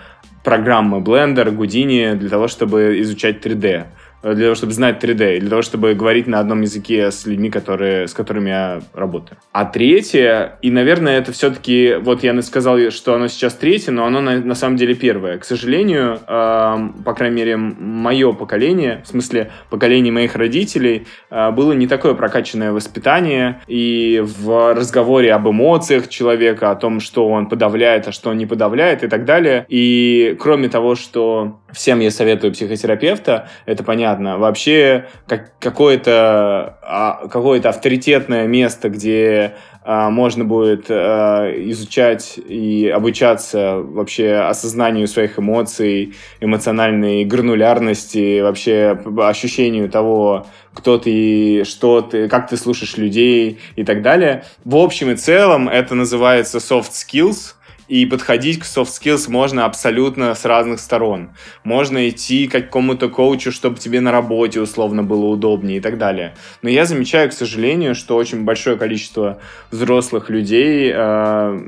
программы 0.43 0.99
Blender, 0.99 1.53
Houdini 1.55 2.15
для 2.15 2.29
того, 2.29 2.47
чтобы 2.47 3.01
изучать 3.01 3.45
3D. 3.45 3.87
Э, 4.23 4.33
для 4.33 4.45
того, 4.45 4.55
чтобы 4.55 4.73
знать 4.73 5.03
3D, 5.03 5.39
для 5.39 5.49
того, 5.49 5.61
чтобы 5.61 5.93
говорить 5.93 6.27
на 6.27 6.39
одном 6.39 6.61
языке 6.61 7.11
с 7.11 7.25
людьми, 7.25 7.49
которые, 7.49 8.07
с 8.07 8.13
которыми 8.13 8.49
я 8.49 8.81
работаю. 8.93 9.37
А 9.51 9.65
третье, 9.65 10.57
и, 10.61 10.71
наверное, 10.71 11.19
это 11.19 11.31
все-таки, 11.31 11.95
вот 12.01 12.23
я 12.23 12.39
сказал, 12.41 12.77
что 12.91 13.15
оно 13.15 13.27
сейчас 13.27 13.53
третье, 13.53 13.91
но 13.91 14.05
оно 14.05 14.21
на, 14.21 14.39
на 14.39 14.55
самом 14.55 14.77
деле 14.77 14.95
первое. 14.95 15.37
К 15.37 15.45
сожалению, 15.45 16.19
э, 16.27 16.77
по 17.05 17.13
крайней 17.13 17.35
мере, 17.35 17.57
мое 17.57 18.33
поколение, 18.33 19.01
в 19.05 19.07
смысле 19.07 19.51
поколение 19.69 20.11
моих 20.11 20.35
родителей, 20.35 21.07
э, 21.29 21.51
было 21.51 21.73
не 21.73 21.87
такое 21.87 22.13
прокачанное 22.13 22.71
воспитание, 22.71 23.61
и 23.67 24.23
в 24.23 24.73
разговоре 24.73 25.33
об 25.33 25.47
эмоциях 25.47 26.07
человека, 26.07 26.71
о 26.71 26.75
том, 26.75 26.99
что 26.99 27.27
он 27.27 27.47
подавляет, 27.47 28.07
а 28.07 28.11
что 28.11 28.31
он 28.31 28.37
не 28.37 28.45
подавляет 28.45 29.03
и 29.03 29.07
так 29.07 29.25
далее. 29.25 29.65
И 29.69 30.35
кроме 30.39 30.69
того, 30.69 30.95
что 30.95 31.59
всем 31.71 31.99
я 31.99 32.09
советую 32.11 32.53
психотерапевта, 32.53 33.49
это 33.65 33.83
понятно, 33.83 34.06
понятно. 34.07 34.37
Вообще 34.37 35.07
как, 35.27 35.57
какое-то 35.59 36.77
а, 36.81 37.27
какое 37.27 37.61
авторитетное 37.61 38.47
место, 38.47 38.89
где 38.89 39.55
а, 39.83 40.09
можно 40.09 40.45
будет 40.45 40.85
а, 40.89 41.49
изучать 41.71 42.37
и 42.37 42.87
обучаться 42.87 43.77
вообще 43.77 44.35
осознанию 44.35 45.07
своих 45.07 45.39
эмоций, 45.39 46.13
эмоциональной 46.39 47.25
гранулярности, 47.25 48.41
вообще 48.41 48.97
ощущению 49.19 49.89
того, 49.89 50.45
кто 50.73 50.97
ты, 50.97 51.63
что 51.65 52.01
ты, 52.01 52.29
как 52.29 52.49
ты 52.49 52.57
слушаешь 52.57 52.97
людей 52.97 53.59
и 53.75 53.83
так 53.83 54.01
далее. 54.01 54.43
В 54.63 54.77
общем 54.77 55.11
и 55.11 55.15
целом 55.15 55.67
это 55.67 55.95
называется 55.95 56.59
soft 56.59 56.91
skills– 56.91 57.53
и 57.87 58.05
подходить 58.05 58.59
к 58.59 58.63
soft 58.63 58.89
skills 58.89 59.29
можно 59.29 59.65
абсолютно 59.65 60.33
с 60.35 60.45
разных 60.45 60.79
сторон. 60.79 61.29
Можно 61.63 62.09
идти 62.09 62.47
к 62.47 62.51
какому-то 62.51 63.09
коучу, 63.09 63.51
чтобы 63.51 63.77
тебе 63.79 64.01
на 64.01 64.11
работе 64.11 64.61
условно 64.61 65.03
было 65.03 65.25
удобнее 65.25 65.77
и 65.77 65.81
так 65.81 65.97
далее. 65.97 66.35
Но 66.61 66.69
я 66.69 66.85
замечаю, 66.85 67.29
к 67.29 67.33
сожалению, 67.33 67.95
что 67.95 68.15
очень 68.15 68.43
большое 68.43 68.77
количество 68.77 69.39
взрослых 69.71 70.29
людей, 70.29 70.91
э, 70.93 71.59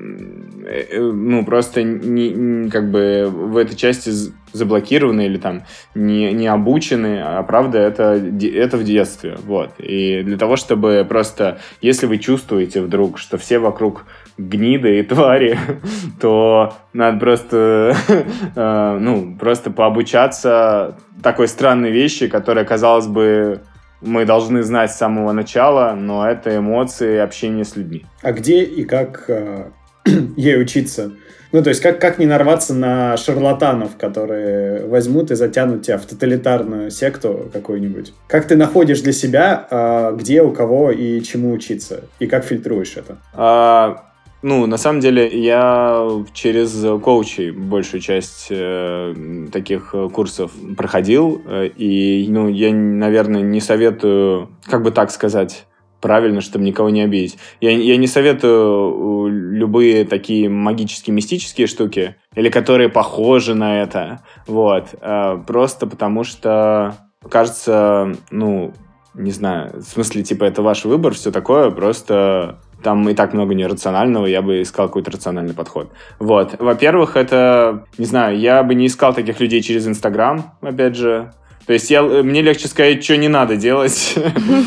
э, 0.66 1.02
ну, 1.02 1.46
просто 1.46 1.84
не, 1.84 2.30
не, 2.30 2.70
как 2.70 2.92
бы 2.92 3.30
в 3.32 3.58
этой 3.58 3.76
части 3.76 4.12
заблокированы 4.54 5.26
или 5.26 5.38
там 5.38 5.64
не, 5.96 6.34
не 6.34 6.48
обучены, 6.48 7.22
а 7.24 7.44
правда 7.44 7.80
это, 7.80 8.14
это 8.14 8.78
в 8.78 8.84
детстве. 8.84 9.38
Вот. 9.46 9.72
И 9.80 10.22
для 10.24 10.38
того, 10.38 10.56
чтобы 10.56 11.06
просто, 11.08 11.60
если 11.82 12.06
вы 12.06 12.18
чувствуете 12.18 12.82
вдруг, 12.82 13.18
что 13.18 13.38
все 13.38 13.60
вокруг 13.60 14.06
гниды 14.38 15.00
и 15.00 15.04
твари, 15.04 15.58
то 16.22 16.74
надо 16.94 17.20
просто, 17.20 17.96
э, 18.56 18.98
ну, 19.00 19.36
просто 19.38 19.72
пообучаться 19.72 20.98
такой 21.22 21.48
странной 21.48 21.92
вещи, 21.92 22.28
которая, 22.28 22.66
казалось 22.66 23.08
бы, 23.08 23.62
мы 24.02 24.26
должны 24.26 24.64
знать 24.64 24.92
с 24.92 24.98
самого 24.98 25.34
начала, 25.34 25.94
но 25.94 26.26
это 26.28 26.58
эмоции, 26.58 27.18
общение 27.18 27.66
с 27.66 27.76
людьми. 27.76 28.06
А 28.22 28.32
где 28.32 28.64
и 28.64 28.86
как 28.86 29.26
э, 29.28 29.72
ей 30.38 30.62
учиться? 30.62 31.12
Ну, 31.52 31.64
то 31.64 31.70
есть, 31.70 31.82
как, 31.82 32.00
как 32.00 32.20
не 32.20 32.26
нарваться 32.26 32.74
на 32.76 33.18
шарлатанов, 33.18 33.98
которые 33.98 34.86
возьмут 34.86 35.32
и 35.32 35.36
затянут 35.36 35.84
тебя 35.84 35.98
в 35.98 36.06
тоталитарную 36.06 36.92
секту 36.92 37.50
какую-нибудь? 37.52 38.14
Как 38.28 38.48
ты 38.48 38.56
находишь 38.56 39.02
для 39.02 39.14
себя, 39.14 39.68
э, 39.70 40.16
где, 40.16 40.44
у 40.44 40.52
кого 40.52 40.92
и 40.92 41.22
чему 41.22 41.52
учиться? 41.52 42.04
И 42.20 42.28
как 42.28 42.46
фильтруешь 42.46 42.96
это? 42.98 43.18
А, 43.34 44.10
ну, 44.42 44.68
на 44.68 44.78
самом 44.78 45.02
деле, 45.02 45.28
я 45.28 46.08
через 46.34 46.86
коучей 47.02 47.52
большую 47.52 48.00
часть 48.00 48.48
э, 48.52 49.16
таких 49.52 49.96
курсов 50.14 50.52
проходил, 50.78 51.42
э, 51.46 51.68
и, 51.76 52.28
ну, 52.30 52.48
я, 52.48 52.72
наверное, 52.72 53.42
не 53.42 53.60
советую, 53.60 54.50
как 54.66 54.84
бы 54.84 54.92
так 54.92 55.10
сказать, 55.12 55.66
правильно, 56.02 56.42
чтобы 56.42 56.66
никого 56.66 56.90
не 56.90 57.02
обидеть. 57.02 57.38
Я, 57.62 57.72
я 57.72 57.98
не 57.98 58.08
советую 58.08 59.28
любые 59.28 60.06
такие 60.06 60.50
магические, 60.50 61.14
мистические 61.14 61.68
штуки, 61.68 62.16
или 62.36 62.50
которые 62.50 62.90
похожи 62.90 63.56
на 63.56 63.82
это, 63.82 64.22
вот, 64.48 64.96
э, 65.02 65.38
просто 65.46 65.88
потому 65.88 66.24
что, 66.24 66.96
кажется, 67.30 68.14
ну, 68.32 68.74
не 69.14 69.32
знаю, 69.32 69.72
в 69.74 69.84
смысле, 69.84 70.24
типа, 70.24 70.46
это 70.46 70.62
ваш 70.62 70.86
выбор, 70.86 71.14
все 71.14 71.32
такое, 71.32 71.72
просто 71.72 72.60
там 72.84 73.08
и 73.10 73.14
так 73.14 73.34
много 73.34 73.54
нерационального, 73.54 74.26
я 74.26 74.42
бы 74.42 74.62
искал 74.62 74.88
какой-то 74.88 75.12
рациональный 75.12 75.54
подход. 75.54 75.92
Вот. 76.20 76.56
Во-первых, 76.60 77.18
это, 77.18 77.86
не 77.98 78.06
знаю, 78.06 78.40
я 78.40 78.64
бы 78.64 78.76
не 78.76 78.88
искал 78.88 79.14
таких 79.14 79.40
людей 79.40 79.62
через 79.62 79.88
Инстаграм, 79.88 80.54
опять 80.62 80.96
же. 80.96 81.34
То 81.70 81.74
есть 81.74 81.92
я, 81.92 82.02
мне 82.02 82.42
легче 82.42 82.68
сказать, 82.68 83.04
что 83.04 83.16
не 83.16 83.28
надо 83.28 83.56
делать. 83.56 84.16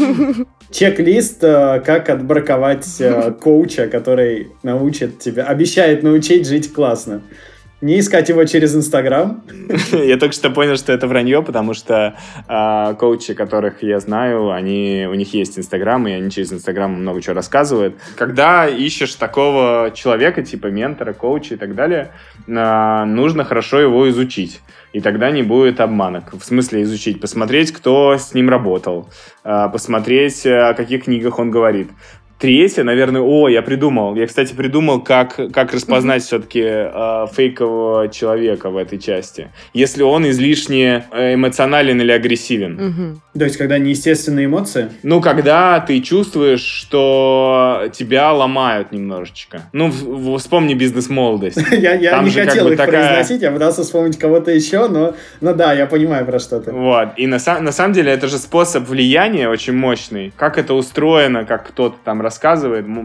Чек-лист, 0.71 1.43
э, 1.43 1.83
как 1.85 2.09
отбраковать 2.09 2.87
э, 3.01 3.33
коуча, 3.33 3.89
который 3.89 4.53
научит 4.63 5.19
тебя, 5.19 5.47
обещает 5.47 6.05
научить 6.05 6.47
жить 6.47 6.73
классно. 6.73 7.23
Не 7.81 7.99
искать 7.99 8.29
его 8.29 8.45
через 8.45 8.77
Инстаграм. 8.77 9.43
Я 9.93 10.17
только 10.17 10.33
что 10.33 10.51
понял, 10.51 10.77
что 10.77 10.93
это 10.93 11.09
вранье, 11.09 11.43
потому 11.43 11.75
что 11.75 12.15
э, 12.49 12.95
коучи, 12.95 13.35
которых 13.35 13.83
я 13.83 13.99
знаю, 13.99 14.53
они, 14.53 15.09
у 15.11 15.15
них 15.15 15.35
есть 15.35 15.59
Инстаграм, 15.59 16.07
и 16.07 16.13
они 16.13 16.31
через 16.31 16.53
Инстаграм 16.53 16.93
много 16.93 17.21
чего 17.21 17.35
рассказывают. 17.35 17.97
Когда 18.15 18.69
ищешь 18.69 19.17
такого 19.17 19.91
человека, 19.93 20.45
типа 20.45 20.69
ментора, 20.69 21.15
коуча 21.15 21.55
и 21.55 21.57
так 21.57 21.75
далее, 21.75 22.13
э, 22.47 23.05
нужно 23.07 23.43
хорошо 23.43 23.81
его 23.81 24.09
изучить. 24.09 24.61
И 24.93 25.01
тогда 25.01 25.31
не 25.31 25.43
будет 25.43 25.81
обманок. 25.81 26.35
В 26.35 26.43
смысле 26.43 26.83
изучить, 26.83 27.21
посмотреть, 27.21 27.73
кто 27.73 28.17
с 28.19 28.35
ним 28.35 28.51
работал, 28.51 29.09
посмотреть, 29.43 30.47
о 30.47 30.75
каких 30.75 31.05
книгах 31.05 31.39
он 31.39 31.51
говорит, 31.51 31.91
Третье, 32.43 32.83
наверное, 32.83 33.21
о, 33.21 33.47
я 33.49 33.63
придумал. 33.63 34.17
Я, 34.17 34.27
кстати, 34.27 34.53
придумал, 34.53 35.01
как, 35.01 35.39
как 35.53 35.73
распознать 35.73 36.25
все-таки 36.25 36.61
э, 36.65 37.27
фейкового 37.33 38.09
человека 38.09 38.71
в 38.71 38.79
этой 38.79 38.99
части. 38.99 39.53
Если 39.75 40.03
он 40.03 40.29
излишне 40.29 41.05
э, 41.13 41.35
эмоционален 41.35 42.01
или 42.01 42.11
агрессивен. 42.11 42.81
Mm-hmm. 42.81 43.39
То 43.39 43.45
есть, 43.45 43.57
когда 43.57 43.79
неестественные 43.79 44.47
эмоции? 44.47 44.89
Ну, 45.05 45.21
когда 45.21 45.79
ты 45.79 46.01
чувствуешь, 46.01 46.63
что 46.65 47.85
тебя 47.93 48.33
ломают 48.33 48.91
немножечко. 48.91 49.63
Ну, 49.73 49.89
в, 49.89 50.03
в, 50.03 50.39
вспомни 50.39 50.75
бизнес-молодость. 50.75 51.59
Я, 51.71 51.95
я 51.95 52.21
не 52.23 52.31
хотел 52.31 52.67
их 52.67 52.77
такая... 52.77 53.07
произносить, 53.07 53.43
я 53.43 53.53
пытался 53.53 53.83
вспомнить 53.83 54.19
кого-то 54.19 54.51
еще, 54.51 54.89
но, 54.89 55.15
но 55.41 55.55
да, 55.55 55.73
я 55.73 55.87
понимаю 55.87 56.27
про 56.27 56.39
что 56.39 56.61
ты. 56.61 56.73
Вот. 56.73 57.11
И 57.17 57.27
на, 57.27 57.39
на 57.61 57.73
самом 57.73 57.93
деле 57.93 58.11
это 58.11 58.27
же 58.27 58.39
способ 58.39 58.89
влияния 58.89 59.49
очень 59.49 59.75
мощный. 59.75 60.33
Как 60.37 60.59
это 60.59 60.75
устроено, 60.75 61.45
как 61.45 61.69
кто-то 61.69 61.97
там 62.05 62.21
рассказывает, 62.21 62.32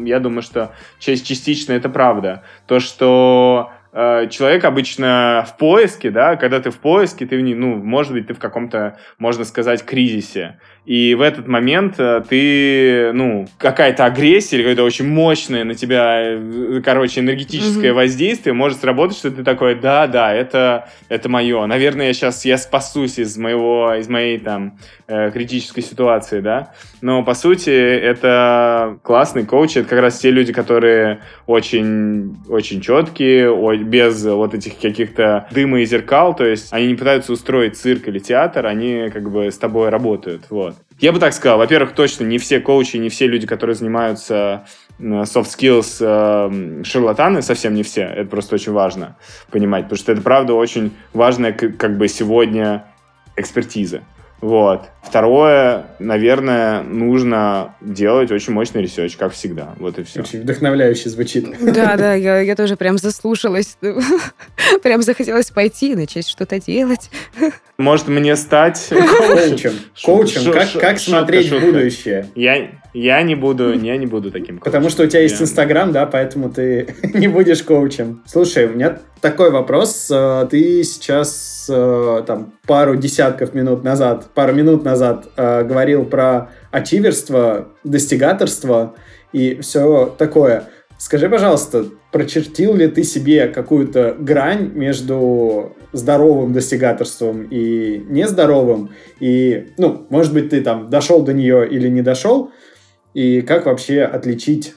я 0.05 0.19
думаю, 0.19 0.41
что 0.41 0.73
частично 0.99 1.73
это 1.73 1.89
правда. 1.89 2.43
То, 2.65 2.79
что 2.79 3.71
человек 3.93 4.65
обычно 4.65 5.45
в 5.47 5.57
поиске, 5.57 6.11
да, 6.11 6.35
когда 6.35 6.59
ты 6.59 6.71
в 6.71 6.77
поиске, 6.77 7.25
ты, 7.25 7.41
ну, 7.41 7.75
может 7.75 8.13
быть, 8.13 8.27
ты 8.27 8.33
в 8.33 8.39
каком-то, 8.39 8.97
можно 9.17 9.45
сказать, 9.45 9.83
кризисе. 9.83 10.59
И 10.87 11.15
в 11.15 11.21
этот 11.21 11.49
момент 11.49 11.95
э, 11.97 12.23
ты, 12.29 13.11
ну, 13.11 13.45
какая-то 13.57 14.05
агрессия 14.05 14.55
или 14.55 14.63
какое-то 14.63 14.85
очень 14.85 15.05
мощное 15.05 15.65
на 15.65 15.75
тебя, 15.75 16.21
э, 16.21 16.81
короче, 16.81 17.19
энергетическое 17.19 17.91
mm-hmm. 17.91 17.93
воздействие 17.93 18.53
может 18.53 18.79
сработать, 18.79 19.17
что 19.17 19.29
ты 19.29 19.43
такой, 19.43 19.75
да, 19.75 20.07
да, 20.07 20.33
это, 20.33 20.87
это 21.09 21.27
мое. 21.27 21.65
Наверное, 21.65 22.07
я 22.07 22.13
сейчас, 22.13 22.45
я 22.45 22.57
спасусь 22.57 23.19
из 23.19 23.35
моего, 23.37 23.95
из 23.95 24.07
моей 24.07 24.39
там 24.39 24.79
э, 25.09 25.29
критической 25.31 25.83
ситуации, 25.83 26.39
да. 26.39 26.71
Но, 27.01 27.21
по 27.21 27.33
сути, 27.33 27.69
это 27.69 28.97
классный 29.03 29.45
коуч, 29.45 29.75
это 29.75 29.89
как 29.89 29.99
раз 29.99 30.19
те 30.19 30.31
люди, 30.31 30.53
которые 30.53 31.19
очень, 31.47 32.37
очень 32.47 32.79
четкие, 32.79 33.51
без 33.83 34.23
вот 34.23 34.53
этих 34.53 34.79
каких-то 34.79 35.47
дыма 35.51 35.81
и 35.81 35.85
зеркал, 35.85 36.35
то 36.35 36.45
есть 36.45 36.71
они 36.71 36.87
не 36.87 36.95
пытаются 36.95 37.33
устроить 37.33 37.77
цирк 37.77 38.07
или 38.07 38.19
театр, 38.19 38.65
они 38.65 39.09
как 39.11 39.29
бы 39.31 39.51
с 39.51 39.57
тобой 39.57 39.89
работают, 39.89 40.45
вот. 40.49 40.75
Я 40.99 41.11
бы 41.11 41.19
так 41.19 41.33
сказал. 41.33 41.59
Во-первых, 41.59 41.93
точно 41.93 42.23
не 42.23 42.39
все 42.39 42.59
коучи, 42.59 42.97
не 42.97 43.09
все 43.09 43.27
люди, 43.27 43.45
которые 43.45 43.75
занимаются 43.75 44.65
soft 44.99 45.45
skills 45.55 45.97
э, 45.99 46.83
шарлатаны, 46.83 47.43
совсем 47.43 47.75
не 47.75 47.83
все. 47.83 48.01
Это 48.01 48.27
просто 48.29 48.55
очень 48.55 48.71
важно 48.71 49.15
понимать, 49.51 49.83
потому 49.83 49.99
что 49.99 50.11
это, 50.11 50.21
правда, 50.21 50.55
очень 50.55 50.91
важная 51.13 51.53
как 51.53 51.97
бы 51.97 52.07
сегодня 52.07 52.85
экспертиза. 53.35 54.01
Вот. 54.41 54.89
Второе, 55.01 55.87
наверное, 55.99 56.83
нужно 56.83 57.75
делать 57.81 58.31
очень 58.31 58.53
мощный 58.53 58.83
research, 58.83 59.15
как 59.15 59.33
всегда. 59.33 59.73
Вот 59.79 59.97
и 59.97 60.03
все. 60.03 60.21
Очень 60.21 60.41
вдохновляюще 60.41 61.09
звучит. 61.09 61.47
Да, 61.59 61.97
да, 61.97 62.13
я, 62.13 62.39
я 62.41 62.55
тоже 62.55 62.75
прям 62.75 62.97
заслушалась. 62.97 63.77
Прям 64.83 65.01
захотелось 65.01 65.49
пойти 65.49 65.93
и 65.93 65.95
начать 65.95 66.27
что-то 66.27 66.59
делать. 66.59 67.09
Может 67.77 68.07
мне 68.07 68.35
стать 68.35 68.89
коучем? 68.89 69.73
Коучем? 70.03 70.51
Как, 70.51 70.71
как 70.73 70.99
смотреть 70.99 71.49
будущее? 71.51 72.27
Я, 72.35 72.71
я 72.99 73.21
не 73.21 73.35
буду, 73.35 73.73
я 73.73 73.97
не 73.97 74.07
буду 74.07 74.31
таким 74.31 74.57
коучем. 74.57 74.63
Потому 74.65 74.89
что 74.89 75.03
у 75.03 75.07
тебя 75.07 75.21
есть 75.21 75.41
Инстаграм, 75.41 75.91
да, 75.91 76.05
поэтому 76.05 76.49
ты 76.49 76.87
не 77.13 77.27
будешь 77.27 77.61
коучем. 77.61 78.23
Слушай, 78.25 78.65
у 78.65 78.73
меня 78.73 78.99
такой 79.21 79.51
вопрос. 79.51 80.09
Э, 80.11 80.47
ты 80.49 80.83
сейчас 80.83 81.67
э, 81.69 82.23
там 82.25 82.53
пару 82.65 82.95
десятков 82.95 83.53
минут 83.53 83.83
назад, 83.83 84.29
пару 84.33 84.53
минут 84.53 84.83
назад 84.83 85.27
э, 85.37 85.63
говорил 85.63 86.05
про 86.05 86.49
ачиверство, 86.71 87.69
достигаторство 87.83 88.95
и 89.31 89.59
все 89.61 90.13
такое. 90.17 90.63
Скажи, 90.97 91.29
пожалуйста, 91.29 91.85
прочертил 92.11 92.73
ли 92.73 92.87
ты 92.87 93.03
себе 93.03 93.47
какую-то 93.47 94.15
грань 94.17 94.71
между 94.73 95.75
здоровым 95.93 96.53
достигаторством 96.53 97.43
и 97.43 98.03
нездоровым? 98.09 98.89
И, 99.19 99.67
ну, 99.77 100.07
может 100.09 100.33
быть, 100.33 100.49
ты 100.49 100.61
там 100.61 100.89
дошел 100.89 101.21
до 101.21 101.33
нее 101.33 101.69
или 101.69 101.87
не 101.87 102.01
дошел? 102.01 102.51
И 103.13 103.41
как 103.41 103.65
вообще 103.65 104.03
отличить 104.03 104.75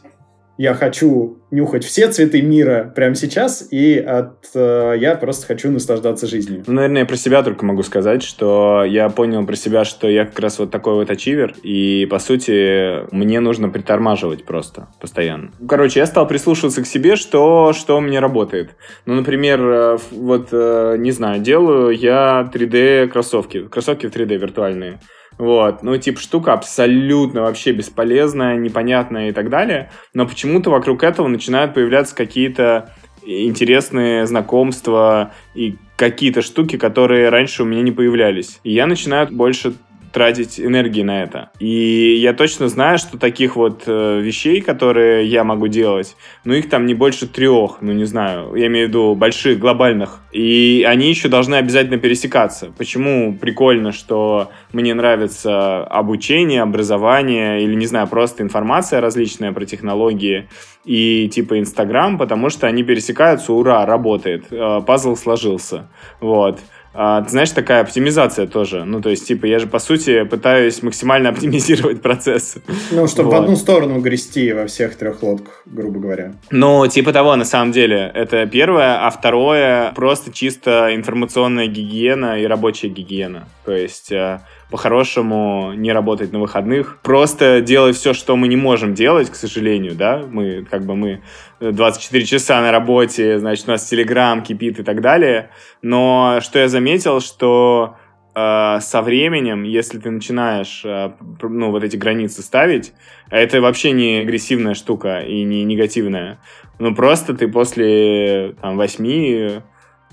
я 0.61 0.75
хочу 0.75 1.39
нюхать 1.51 1.85
все 1.87 2.09
цветы 2.09 2.43
мира 2.43 2.93
прямо 2.95 3.15
сейчас, 3.15 3.67
и 3.71 3.97
от 3.97 4.51
э, 4.55 4.97
я 4.99 5.15
просто 5.15 5.47
хочу 5.47 5.71
наслаждаться 5.71 6.27
жизнью. 6.27 6.65
Ну, 6.67 6.75
наверное, 6.75 7.01
я 7.01 7.07
про 7.07 7.17
себя 7.17 7.43
только 7.43 7.65
могу 7.65 7.83
сказать, 7.83 8.23
что 8.23 8.85
я 8.85 9.09
понял 9.09 9.47
про 9.47 9.57
себя, 9.57 9.87
что 9.87 10.07
я 10.07 10.27
как 10.27 10.39
раз 10.39 10.59
вот 10.59 10.71
такой 10.71 10.97
вот 10.97 11.11
ачивер, 11.11 11.55
и, 11.63 12.07
по 12.11 12.19
сути, 12.19 13.11
мне 13.11 13.41
нужно 13.41 13.71
притормаживать 13.71 14.45
просто 14.45 14.89
постоянно. 15.01 15.51
Короче, 15.67 16.01
я 16.01 16.05
стал 16.05 16.29
прислушиваться 16.29 16.83
к 16.83 16.87
себе, 16.87 17.17
что, 17.17 17.73
что 17.73 17.97
у 17.97 18.03
меня 18.03 18.21
работает. 18.21 18.77
Ну, 19.07 19.15
например, 19.15 19.61
э, 19.63 19.99
вот, 20.11 20.49
э, 20.53 20.97
не 20.99 21.13
знаю, 21.13 21.41
делаю 21.41 21.97
я 21.97 22.47
3D-кроссовки, 22.53 23.67
кроссовки 23.67 24.09
в 24.09 24.11
3D 24.15 24.37
виртуальные. 24.37 25.01
Вот, 25.41 25.83
ну, 25.83 25.97
типа, 25.97 26.21
штука 26.21 26.53
абсолютно 26.53 27.41
вообще 27.41 27.73
бесполезная, 27.73 28.59
непонятная 28.59 29.31
и 29.31 29.33
так 29.33 29.49
далее. 29.49 29.91
Но 30.13 30.27
почему-то 30.27 30.69
вокруг 30.69 31.03
этого 31.03 31.29
начинают 31.29 31.73
появляться 31.73 32.15
какие-то 32.15 32.93
интересные 33.25 34.27
знакомства 34.27 35.33
и 35.55 35.77
какие-то 35.97 36.43
штуки, 36.43 36.77
которые 36.77 37.31
раньше 37.31 37.63
у 37.63 37.67
меня 37.67 37.81
не 37.81 37.91
появлялись. 37.91 38.61
И 38.65 38.73
я 38.73 38.87
начинаю 38.87 39.29
больше 39.31 39.73
тратить 40.13 40.61
энергии 40.61 41.03
на 41.03 41.23
это. 41.23 41.51
И 41.59 42.17
я 42.17 42.33
точно 42.33 42.69
знаю, 42.69 42.99
что 42.99 43.19
таких 43.19 43.57
вот 43.57 43.85
э, 43.87 44.21
вещей, 44.21 44.61
которые 44.61 45.27
я 45.27 45.45
могу 45.45 45.69
делать, 45.69 46.17
ну 46.45 46.55
их 46.55 46.69
там 46.69 46.87
не 46.87 46.95
больше 46.95 47.27
трех, 47.27 47.79
ну 47.81 47.93
не 47.93 48.05
знаю, 48.05 48.55
я 48.55 48.67
имею 48.67 48.87
в 48.87 48.89
виду 48.91 49.15
больших, 49.15 49.59
глобальных. 49.59 50.21
И 50.33 50.85
они 50.89 51.09
еще 51.09 51.29
должны 51.29 51.57
обязательно 51.57 51.99
пересекаться. 51.99 52.73
Почему 52.77 53.37
прикольно, 53.37 53.93
что 53.93 54.51
мне 54.73 54.95
нравится 54.95 55.85
обучение, 55.85 56.63
образование 56.63 57.63
или, 57.63 57.75
не 57.75 57.87
знаю, 57.87 58.07
просто 58.07 58.43
информация 58.43 59.01
различная 59.01 59.53
про 59.53 59.65
технологии 59.65 60.49
и 60.85 61.29
типа 61.29 61.59
Инстаграм, 61.59 62.19
потому 62.19 62.51
что 62.51 62.67
они 62.67 62.83
пересекаются, 62.83 63.53
ура, 63.53 63.85
работает, 63.87 64.47
э, 64.51 64.81
пазл 64.87 65.17
сложился. 65.17 65.89
Вот. 66.21 66.61
А, 66.93 67.23
ты 67.23 67.31
знаешь, 67.31 67.51
такая 67.51 67.83
оптимизация 67.83 68.47
тоже. 68.47 68.85
Ну, 68.85 69.01
то 69.01 69.11
есть, 69.11 69.27
типа, 69.27 69.47
я 69.47 69.59
же, 69.59 69.67
по 69.67 69.79
сути, 69.79 70.25
пытаюсь 70.25 70.83
максимально 70.83 71.29
оптимизировать 71.31 72.03
процесс. 72.03 72.57
Ну, 72.91 73.07
чтобы 73.07 73.31
вот. 73.31 73.39
в 73.39 73.43
одну 73.43 73.57
сторону 73.57 74.01
грести 74.01 74.53
во 74.53 74.67
всех 74.67 74.97
трех 74.97 75.23
лодках, 75.23 75.63
грубо 75.67 76.01
говоря. 76.01 76.35
Ну, 76.51 76.87
типа 76.87 77.13
того, 77.13 77.37
на 77.37 77.45
самом 77.45 77.73
деле. 77.73 78.11
Это 78.15 78.47
первое. 78.47 79.07
А 79.07 79.11
второе, 79.11 79.93
просто 79.93 80.33
чисто 80.33 80.95
информационная 80.95 81.69
гигиена 81.69 82.41
и 82.41 82.47
рабочая 82.47 82.89
гигиена. 82.89 83.49
То 83.65 83.73
есть, 83.73 84.11
э, 84.11 84.41
по-хорошему 84.71 85.73
не 85.75 85.93
работать 85.93 86.33
на 86.33 86.39
выходных, 86.39 86.99
просто 87.03 87.61
делать 87.61 87.97
все, 87.97 88.13
что 88.13 88.37
мы 88.37 88.49
не 88.49 88.57
можем 88.57 88.95
делать, 88.95 89.31
к 89.31 89.35
сожалению, 89.35 89.95
да, 89.95 90.23
мы 90.31 90.65
как 90.71 90.85
бы 90.87 90.97
мы 90.97 91.23
24 91.61 92.25
часа 92.25 92.61
на 92.61 92.71
работе, 92.71 93.39
значит, 93.39 93.69
у 93.69 93.73
нас 93.73 93.85
Телеграм 93.85 94.43
кипит 94.43 94.79
и 94.79 94.83
так 94.83 95.01
далее, 95.01 95.51
но 95.83 96.39
что 96.41 96.59
я 96.59 96.69
заметил, 96.69 97.21
что 97.21 97.97
э, 98.35 98.79
со 98.81 99.03
временем, 99.03 99.65
если 99.65 99.99
ты 99.99 100.11
начинаешь, 100.11 100.83
э, 100.85 101.13
ну, 101.43 101.71
вот 101.71 101.85
эти 101.85 101.97
границы 101.97 102.43
ставить, 102.43 102.93
это 103.31 103.61
вообще 103.61 103.93
не 103.93 104.21
агрессивная 104.21 104.75
штука 104.75 105.21
и 105.21 105.43
не 105.43 105.65
негативная, 105.65 106.41
ну, 106.79 106.95
просто 106.95 107.35
ты 107.35 107.49
после, 107.49 108.55
там, 108.61 108.77
8 108.77 109.63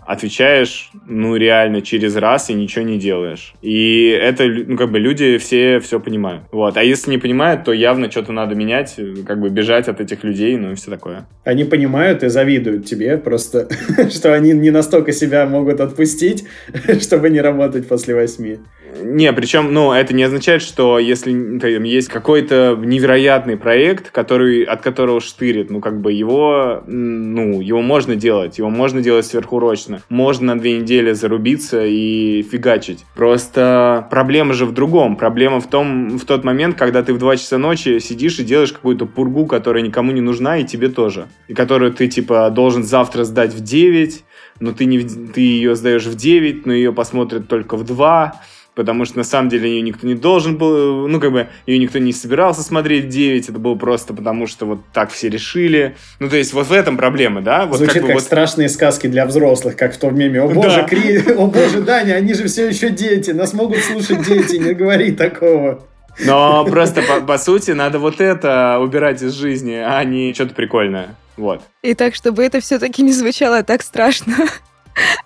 отвечаешь, 0.08 0.90
ну, 1.06 1.36
реально 1.36 1.82
через 1.82 2.16
раз 2.16 2.50
и 2.50 2.54
ничего 2.54 2.86
не 2.86 2.98
делаешь. 2.98 3.54
И 3.62 4.08
это, 4.08 4.46
ну, 4.46 4.78
как 4.78 4.90
бы 4.90 5.00
люди 5.00 5.38
все 5.38 5.80
все 5.82 6.00
понимают. 6.00 6.44
Вот. 6.52 6.78
А 6.78 6.84
если 6.84 7.12
не 7.12 7.18
понимают, 7.18 7.66
то 7.66 7.74
явно 7.74 8.10
что-то 8.10 8.32
надо 8.32 8.56
менять, 8.56 8.96
как 9.26 9.40
бы 9.42 9.50
бежать 9.50 9.90
от 9.90 10.00
этих 10.00 10.24
людей, 10.24 10.56
ну, 10.56 10.72
и 10.72 10.76
все 10.76 10.90
такое. 10.90 11.28
Они 11.44 11.66
понимают 11.66 12.24
и 12.24 12.30
завидуют 12.30 12.86
тебе 12.86 13.18
просто, 13.18 13.68
что 14.10 14.34
они 14.34 14.54
не 14.54 14.72
настолько 14.72 15.12
себя 15.12 15.46
могут 15.46 15.82
отпустить, 15.82 16.46
чтобы 17.02 17.30
не 17.30 17.42
работать 17.42 17.88
после 17.88 18.16
восьми. 18.16 18.60
Не, 19.04 19.32
причем, 19.34 19.74
ну, 19.74 19.92
это 19.92 20.14
не 20.14 20.24
означает, 20.24 20.62
что 20.62 21.00
если 21.00 21.60
там, 21.60 21.84
есть 21.84 22.08
какой-то 22.08 22.78
невероятный 22.80 23.58
проект, 23.58 24.12
который, 24.12 24.64
от 24.64 24.82
которого 24.82 25.22
штырит, 25.22 25.70
ну, 25.70 25.80
как 25.82 26.02
бы 26.02 26.14
его, 26.14 26.84
ну, 26.88 27.62
его 27.62 27.82
можно 27.82 28.16
делать, 28.16 28.58
его 28.58 28.70
можно 28.70 29.02
делать 29.02 29.26
сверхурочно. 29.26 30.02
Можно 30.10 30.56
на 30.56 30.60
две 30.60 30.80
недели 30.80 31.12
зарубиться 31.12 31.86
и 31.86 32.44
фигачить. 32.44 33.06
Просто 33.16 34.08
проблема 34.10 34.54
же 34.54 34.66
в 34.66 34.74
другом. 34.74 35.16
Проблема 35.16 35.60
в 35.60 35.68
том, 35.68 36.18
в 36.18 36.26
тот 36.26 36.44
момент, 36.44 36.78
когда 36.78 37.04
ты 37.04 37.14
в 37.14 37.18
2 37.18 37.38
часа 37.38 37.58
ночи 37.58 38.00
сидишь 38.00 38.40
и 38.40 38.44
делаешь 38.44 38.74
какую-то 38.74 39.06
пургу, 39.06 39.46
которая 39.46 39.84
никому 39.84 40.12
не 40.12 40.22
нужна, 40.22 40.58
и 40.58 40.66
тебе 40.66 40.90
тоже. 40.90 41.28
И 41.48 41.54
которую 41.54 41.94
ты, 41.94 42.08
типа, 42.08 42.50
должен 42.50 42.84
завтра 42.84 43.24
сдать 43.24 43.54
в 43.54 43.62
9, 43.62 44.24
но 44.60 44.72
ты, 44.72 44.86
не, 44.86 45.00
ты 45.00 45.42
ее 45.42 45.76
сдаешь 45.76 46.06
в 46.06 46.16
9, 46.16 46.66
но 46.66 46.74
ее 46.74 46.92
посмотрят 46.94 47.48
только 47.48 47.78
в 47.78 47.84
2 47.84 48.34
потому 48.78 49.06
что 49.06 49.18
на 49.18 49.24
самом 49.24 49.50
деле 49.50 49.70
ее 49.72 49.82
никто 49.82 50.06
не 50.06 50.14
должен 50.14 50.56
был, 50.56 51.08
ну, 51.08 51.20
как 51.20 51.32
бы, 51.32 51.48
ее 51.66 51.80
никто 51.80 51.98
не 51.98 52.14
собирался 52.14 52.62
смотреть 52.62 53.10
9, 53.10 53.50
это 53.50 53.60
было 53.60 53.74
просто 53.74 54.14
потому, 54.14 54.46
что 54.46 54.68
вот 54.68 54.82
так 54.94 55.10
все 55.12 55.30
решили. 55.30 55.98
Ну, 56.20 56.30
то 56.30 56.38
есть 56.38 56.54
вот 56.54 56.68
в 56.68 56.72
этом 56.72 56.96
проблема, 56.96 57.42
да? 57.42 57.66
Вот 57.66 57.78
Звучит 57.80 57.96
как, 57.96 58.06
как 58.06 58.14
вот... 58.14 58.24
страшные 58.24 58.70
сказки 58.70 59.08
для 59.08 59.26
взрослых, 59.26 59.76
как 59.76 59.96
в 59.96 59.98
том 59.98 60.16
меме. 60.16 60.42
О 60.42 60.48
боже, 60.48 60.78
да. 60.78 60.84
Кри... 60.84 61.18
о 61.36 61.48
боже, 61.48 61.82
Даня, 61.82 62.14
они 62.14 62.36
же 62.36 62.48
все 62.48 62.70
еще 62.70 62.92
дети, 62.92 63.32
нас 63.32 63.54
могут 63.54 63.80
слушать 63.80 64.26
дети, 64.28 64.58
не 64.58 64.74
говори 64.74 65.12
такого. 65.12 65.84
Но 66.24 66.64
просто, 66.66 67.02
по, 67.02 67.22
по 67.22 67.38
сути, 67.40 67.72
надо 67.72 67.98
вот 67.98 68.22
это 68.22 68.78
убирать 68.80 69.24
из 69.24 69.34
жизни, 69.34 69.74
а 69.74 70.04
не 70.04 70.34
что-то 70.36 70.54
прикольное. 70.54 71.16
Вот. 71.36 71.62
И 71.82 71.96
так, 71.96 72.14
чтобы 72.14 72.44
это 72.44 72.60
все-таки 72.60 73.02
не 73.02 73.12
звучало 73.12 73.64
так 73.64 73.82
страшно. 73.82 74.36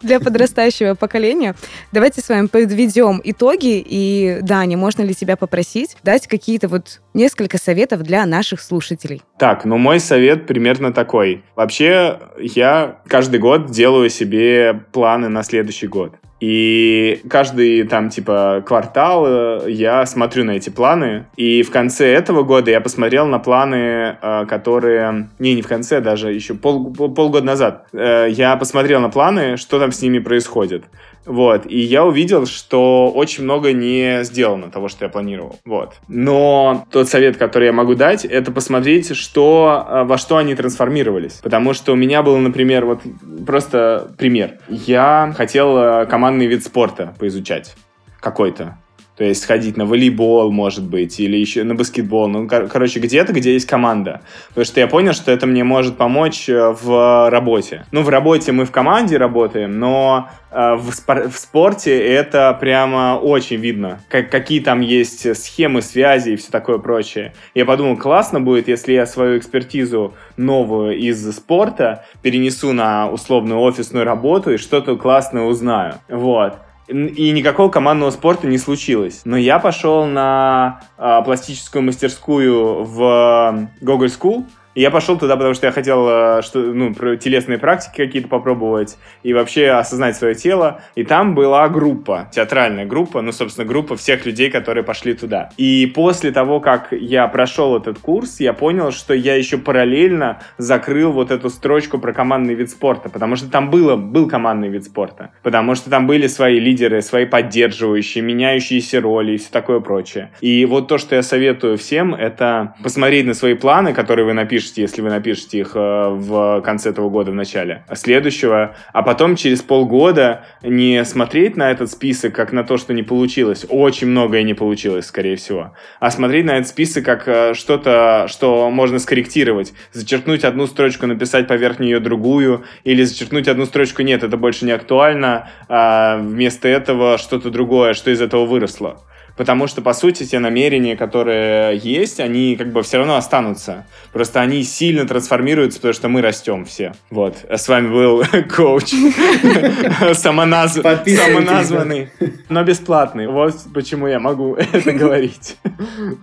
Для 0.01 0.19
подрастающего 0.19 0.95
поколения. 0.95 1.55
Давайте 1.91 2.21
с 2.21 2.29
вами 2.29 2.47
подведем 2.47 3.21
итоги. 3.23 3.83
И, 3.85 4.39
Даня, 4.41 4.77
можно 4.77 5.01
ли 5.01 5.13
тебя 5.13 5.37
попросить 5.37 5.97
дать 6.03 6.27
какие-то 6.27 6.67
вот 6.67 7.01
несколько 7.13 7.57
советов 7.57 8.03
для 8.03 8.25
наших 8.25 8.61
слушателей? 8.61 9.21
Так, 9.37 9.65
ну 9.65 9.77
мой 9.77 9.99
совет 9.99 10.47
примерно 10.47 10.93
такой. 10.93 11.43
Вообще, 11.55 12.19
я 12.39 12.99
каждый 13.07 13.39
год 13.39 13.71
делаю 13.71 14.09
себе 14.09 14.83
планы 14.91 15.29
на 15.29 15.43
следующий 15.43 15.87
год. 15.87 16.15
И 16.41 17.21
каждый 17.29 17.83
там 17.83 18.09
типа 18.09 18.63
квартал 18.65 19.25
э, 19.27 19.71
я 19.71 20.07
смотрю 20.07 20.43
на 20.43 20.51
эти 20.51 20.71
планы. 20.71 21.27
И 21.37 21.61
в 21.61 21.69
конце 21.69 22.11
этого 22.11 22.41
года 22.41 22.71
я 22.71 22.81
посмотрел 22.81 23.27
на 23.27 23.37
планы, 23.37 24.17
э, 24.19 24.45
которые... 24.49 25.29
Не, 25.37 25.53
не 25.53 25.61
в 25.61 25.67
конце, 25.67 26.01
даже 26.01 26.33
еще 26.33 26.55
пол, 26.55 26.91
полгода 26.91 27.45
назад. 27.45 27.85
Э, 27.93 28.25
я 28.27 28.57
посмотрел 28.57 28.99
на 29.01 29.09
планы, 29.09 29.55
что 29.55 29.79
там 29.79 29.91
с 29.91 30.01
ними 30.01 30.17
происходит. 30.17 30.85
Вот, 31.25 31.65
и 31.65 31.77
я 31.79 32.03
увидел, 32.03 32.45
что 32.45 33.11
очень 33.11 33.43
много 33.43 33.73
не 33.73 34.23
сделано 34.23 34.71
того, 34.71 34.87
что 34.87 35.05
я 35.05 35.09
планировал. 35.09 35.59
Вот. 35.65 35.93
Но 36.07 36.85
тот 36.91 37.09
совет, 37.09 37.37
который 37.37 37.65
я 37.65 37.73
могу 37.73 37.95
дать, 37.95 38.25
это 38.25 38.51
посмотреть, 38.51 39.15
что, 39.15 40.03
во 40.05 40.17
что 40.17 40.37
они 40.37 40.55
трансформировались. 40.55 41.39
Потому 41.43 41.73
что 41.73 41.93
у 41.93 41.95
меня 41.95 42.23
был, 42.23 42.37
например, 42.37 42.85
вот 42.85 43.01
просто 43.45 44.11
пример. 44.17 44.59
Я 44.67 45.33
хотел 45.37 46.07
командный 46.07 46.47
вид 46.47 46.63
спорта 46.63 47.13
поизучать 47.19 47.75
какой-то. 48.19 48.77
То 49.21 49.25
есть 49.25 49.45
ходить 49.45 49.77
на 49.77 49.85
волейбол, 49.85 50.51
может 50.51 50.83
быть, 50.83 51.19
или 51.19 51.37
еще 51.37 51.63
на 51.63 51.75
баскетбол. 51.75 52.27
Ну, 52.27 52.47
кор- 52.47 52.67
короче, 52.67 52.99
где-то, 52.99 53.33
где 53.33 53.53
есть 53.53 53.67
команда. 53.67 54.21
Потому 54.47 54.65
что 54.65 54.79
я 54.79 54.87
понял, 54.87 55.13
что 55.13 55.31
это 55.31 55.45
мне 55.45 55.63
может 55.63 55.95
помочь 55.95 56.49
э, 56.49 56.75
в 56.81 57.29
работе. 57.29 57.85
Ну, 57.91 58.01
в 58.01 58.09
работе 58.09 58.51
мы 58.51 58.65
в 58.65 58.71
команде 58.71 59.17
работаем, 59.17 59.77
но 59.77 60.27
э, 60.49 60.73
в, 60.73 60.91
спор- 60.91 61.29
в 61.29 61.37
спорте 61.37 61.95
это 61.99 62.57
прямо 62.59 63.19
очень 63.21 63.57
видно. 63.57 63.99
Как, 64.09 64.31
какие 64.31 64.59
там 64.59 64.81
есть 64.81 65.37
схемы 65.37 65.83
связи 65.83 66.31
и 66.31 66.35
все 66.35 66.49
такое 66.49 66.79
прочее. 66.79 67.35
Я 67.53 67.65
подумал, 67.65 67.97
классно 67.97 68.41
будет, 68.41 68.67
если 68.67 68.93
я 68.93 69.05
свою 69.05 69.37
экспертизу 69.37 70.15
новую 70.35 70.97
из 70.97 71.31
спорта 71.31 72.05
перенесу 72.23 72.73
на 72.73 73.07
условную 73.07 73.59
офисную 73.59 74.03
работу 74.03 74.51
и 74.51 74.57
что-то 74.57 74.95
классное 74.95 75.43
узнаю. 75.43 75.93
Вот. 76.09 76.55
И 76.91 77.31
никакого 77.31 77.69
командного 77.69 78.11
спорта 78.11 78.47
не 78.47 78.57
случилось. 78.57 79.21
Но 79.23 79.37
я 79.37 79.59
пошел 79.59 80.05
на 80.05 80.81
э, 80.97 81.21
пластическую 81.23 81.83
мастерскую 81.83 82.83
в 82.83 83.69
Google 83.79 84.07
School, 84.07 84.45
я 84.75 84.91
пошел 84.91 85.17
туда, 85.17 85.35
потому 85.35 85.53
что 85.53 85.67
я 85.67 85.71
хотел 85.71 86.07
э, 86.07 86.41
что, 86.41 86.59
ну, 86.59 86.93
телесные 87.17 87.57
практики 87.57 87.97
какие-то 87.97 88.27
попробовать 88.27 88.97
и 89.23 89.33
вообще 89.33 89.69
осознать 89.69 90.15
свое 90.15 90.35
тело. 90.35 90.81
И 90.95 91.03
там 91.03 91.35
была 91.35 91.67
группа, 91.69 92.29
театральная 92.31 92.85
группа, 92.85 93.21
ну, 93.21 93.31
собственно, 93.31 93.67
группа 93.67 93.95
всех 93.95 94.25
людей, 94.25 94.49
которые 94.49 94.83
пошли 94.83 95.13
туда. 95.13 95.49
И 95.57 95.91
после 95.93 96.31
того, 96.31 96.59
как 96.59 96.89
я 96.91 97.27
прошел 97.27 97.77
этот 97.77 97.99
курс, 97.99 98.39
я 98.39 98.53
понял, 98.53 98.91
что 98.91 99.13
я 99.13 99.35
еще 99.35 99.57
параллельно 99.57 100.39
закрыл 100.57 101.11
вот 101.11 101.31
эту 101.31 101.49
строчку 101.49 101.99
про 101.99 102.13
командный 102.13 102.53
вид 102.53 102.69
спорта, 102.69 103.09
потому 103.09 103.35
что 103.35 103.49
там 103.49 103.69
было, 103.69 103.95
был 103.95 104.27
командный 104.27 104.69
вид 104.69 104.85
спорта, 104.85 105.31
потому 105.43 105.75
что 105.75 105.89
там 105.89 106.07
были 106.07 106.27
свои 106.27 106.59
лидеры, 106.59 107.01
свои 107.01 107.25
поддерживающие, 107.25 108.23
меняющиеся 108.23 109.01
роли 109.01 109.33
и 109.33 109.37
все 109.37 109.49
такое 109.51 109.79
прочее. 109.79 110.31
И 110.41 110.65
вот 110.65 110.87
то, 110.87 110.97
что 110.97 111.15
я 111.15 111.23
советую 111.23 111.77
всем, 111.77 112.15
это 112.15 112.75
посмотреть 112.83 113.25
на 113.25 113.33
свои 113.33 113.53
планы, 113.53 113.93
которые 113.93 114.25
вы 114.25 114.33
напишете 114.33 114.60
напишите, 114.61 114.81
если 114.81 115.01
вы 115.01 115.09
напишете 115.09 115.59
их 115.59 115.71
э, 115.75 116.09
в 116.09 116.61
конце 116.61 116.91
этого 116.91 117.09
года, 117.09 117.31
в 117.31 117.35
начале 117.35 117.83
следующего, 117.93 118.75
а 118.93 119.01
потом 119.01 119.35
через 119.35 119.61
полгода 119.61 120.45
не 120.61 121.03
смотреть 121.03 121.57
на 121.57 121.71
этот 121.71 121.91
список 121.91 122.33
как 122.35 122.51
на 122.51 122.63
то, 122.63 122.77
что 122.77 122.93
не 122.93 123.03
получилось, 123.03 123.65
очень 123.69 124.07
многое 124.07 124.43
не 124.43 124.53
получилось, 124.53 125.07
скорее 125.07 125.35
всего, 125.35 125.73
а 125.99 126.11
смотреть 126.11 126.45
на 126.45 126.57
этот 126.57 126.67
список 126.67 127.05
как 127.05 127.27
э, 127.27 127.53
что-то, 127.55 128.27
что 128.27 128.69
можно 128.69 128.99
скорректировать, 128.99 129.73
зачеркнуть 129.93 130.43
одну 130.43 130.67
строчку, 130.67 131.07
написать 131.07 131.47
поверх 131.47 131.79
нее 131.79 131.99
другую, 131.99 132.63
или 132.83 133.03
зачеркнуть 133.03 133.47
одну 133.47 133.65
строчку, 133.65 134.03
нет, 134.03 134.23
это 134.23 134.37
больше 134.37 134.65
не 134.65 134.71
актуально, 134.71 135.49
а 135.67 136.17
вместо 136.17 136.67
этого 136.67 137.17
что-то 137.17 137.49
другое, 137.49 137.93
что 137.93 138.11
из 138.11 138.21
этого 138.21 138.45
выросло 138.45 139.01
потому 139.37 139.67
что, 139.67 139.81
по 139.81 139.93
сути, 139.93 140.25
те 140.25 140.39
намерения, 140.39 140.95
которые 140.95 141.77
есть, 141.77 142.19
они 142.19 142.55
как 142.55 142.71
бы 142.71 142.83
все 142.83 142.97
равно 142.97 143.15
останутся. 143.15 143.85
Просто 144.13 144.41
они 144.41 144.63
сильно 144.63 145.07
трансформируются, 145.07 145.79
потому 145.79 145.93
что 145.93 146.09
мы 146.09 146.21
растем 146.21 146.65
все. 146.65 146.93
Вот. 147.09 147.37
А 147.49 147.57
с 147.57 147.67
вами 147.67 147.87
был 147.89 148.23
коуч. 148.55 148.91
Самоназванный, 150.13 152.09
но 152.49 152.63
бесплатный. 152.63 153.27
Вот 153.27 153.55
почему 153.73 154.07
я 154.07 154.19
могу 154.19 154.55
это 154.73 154.91
говорить. 154.91 155.57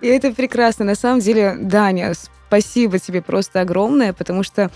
И 0.00 0.06
это 0.06 0.32
прекрасно. 0.32 0.84
На 0.84 0.94
самом 0.94 1.20
деле, 1.20 1.56
Даня, 1.58 2.12
спасибо 2.48 2.98
тебе 2.98 3.22
просто 3.22 3.60
огромное, 3.60 4.12
потому 4.12 4.42
что 4.42 4.70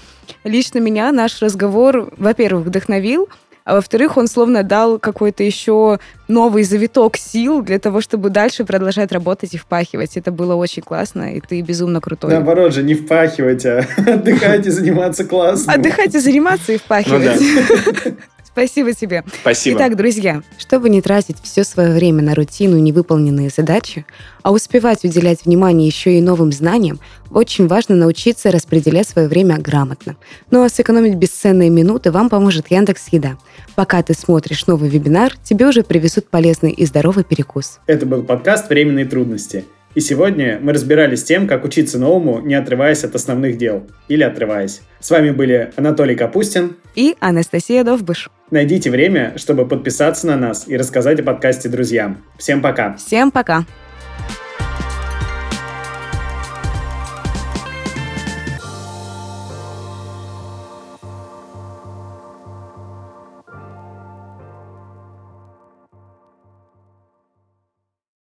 лично 0.45 0.79
меня 0.79 1.12
наш 1.12 1.40
разговор, 1.40 2.12
во-первых, 2.16 2.66
вдохновил, 2.66 3.29
а 3.64 3.75
во-вторых, 3.75 4.16
он 4.16 4.27
словно 4.27 4.62
дал 4.62 4.98
какой-то 4.98 5.42
еще 5.42 5.98
новый 6.29 6.64
завиток 6.64 7.16
сил 7.16 7.62
для 7.62 7.79
того, 7.79 8.01
чтобы 8.01 8.31
дальше 8.31 8.64
продолжать 8.64 9.12
работать 9.12 9.55
и 9.55 9.59
впахивать. 9.59 10.16
Это 10.16 10.33
было 10.33 10.55
очень 10.55 10.83
классно, 10.83 11.35
и 11.35 11.40
ты 11.40 11.61
безумно 11.61 12.01
крутой. 12.01 12.31
Наоборот 12.31 12.75
же, 12.75 12.83
не 12.83 12.94
впахивать, 12.94 13.64
а 13.66 13.87
отдыхать 14.07 14.66
и 14.66 14.70
заниматься 14.70 15.25
классно. 15.25 15.72
Отдыхать 15.72 16.14
и 16.14 16.18
заниматься 16.18 16.72
и 16.72 16.79
впахивать. 16.79 17.40
Ну, 17.40 18.12
Спасибо 18.52 18.92
тебе. 18.92 19.24
Спасибо. 19.40 19.78
Итак, 19.78 19.96
друзья, 19.96 20.42
чтобы 20.58 20.90
не 20.90 21.00
тратить 21.00 21.36
все 21.42 21.64
свое 21.64 21.92
время 21.92 22.22
на 22.22 22.34
рутину 22.34 22.76
и 22.76 22.80
невыполненные 22.82 23.48
задачи, 23.48 24.04
а 24.42 24.52
успевать 24.52 25.04
уделять 25.04 25.46
внимание 25.46 25.86
еще 25.86 26.18
и 26.18 26.20
новым 26.20 26.52
знаниям, 26.52 27.00
очень 27.30 27.66
важно 27.66 27.96
научиться 27.96 28.50
распределять 28.50 29.08
свое 29.08 29.26
время 29.26 29.58
грамотно. 29.58 30.16
Ну 30.50 30.62
а 30.62 30.68
сэкономить 30.68 31.14
бесценные 31.14 31.70
минуты 31.70 32.10
вам 32.10 32.28
поможет 32.28 32.70
Яндекс 32.70 33.08
Еда. 33.08 33.38
Пока 33.74 34.02
ты 34.02 34.12
смотришь 34.12 34.66
новый 34.66 34.90
вебинар, 34.90 35.34
тебе 35.42 35.66
уже 35.66 35.82
привезут 35.82 36.28
полезный 36.28 36.72
и 36.72 36.84
здоровый 36.84 37.24
перекус. 37.24 37.80
Это 37.86 38.04
был 38.04 38.22
подкаст 38.22 38.68
«Временные 38.68 39.06
трудности». 39.06 39.64
И 39.94 40.00
сегодня 40.00 40.59
мы 40.61 40.72
разбирались 40.72 41.20
с 41.20 41.24
тем, 41.24 41.46
как 41.46 41.64
учиться 41.64 41.98
новому, 41.98 42.40
не 42.40 42.55
отрываясь 42.55 43.05
от 43.05 43.14
основных 43.14 43.59
дел. 43.59 43.87
Или 44.09 44.22
отрываясь. 44.22 44.81
С 45.00 45.11
вами 45.11 45.31
были 45.31 45.72
Анатолий 45.76 46.14
Капустин 46.14 46.76
и 46.94 47.16
Анастасия 47.20 47.85
Довбыш. 47.85 48.31
Найдите 48.50 48.90
время, 48.90 49.35
чтобы 49.37 49.66
подписаться 49.66 50.26
на 50.26 50.37
нас 50.37 50.68
и 50.68 50.76
рассказать 50.76 51.20
о 51.20 51.22
подкасте 51.22 51.68
друзьям. 51.68 52.22
Всем 52.38 52.62
пока. 52.62 52.96
Всем 52.96 53.31
пока. 53.31 53.64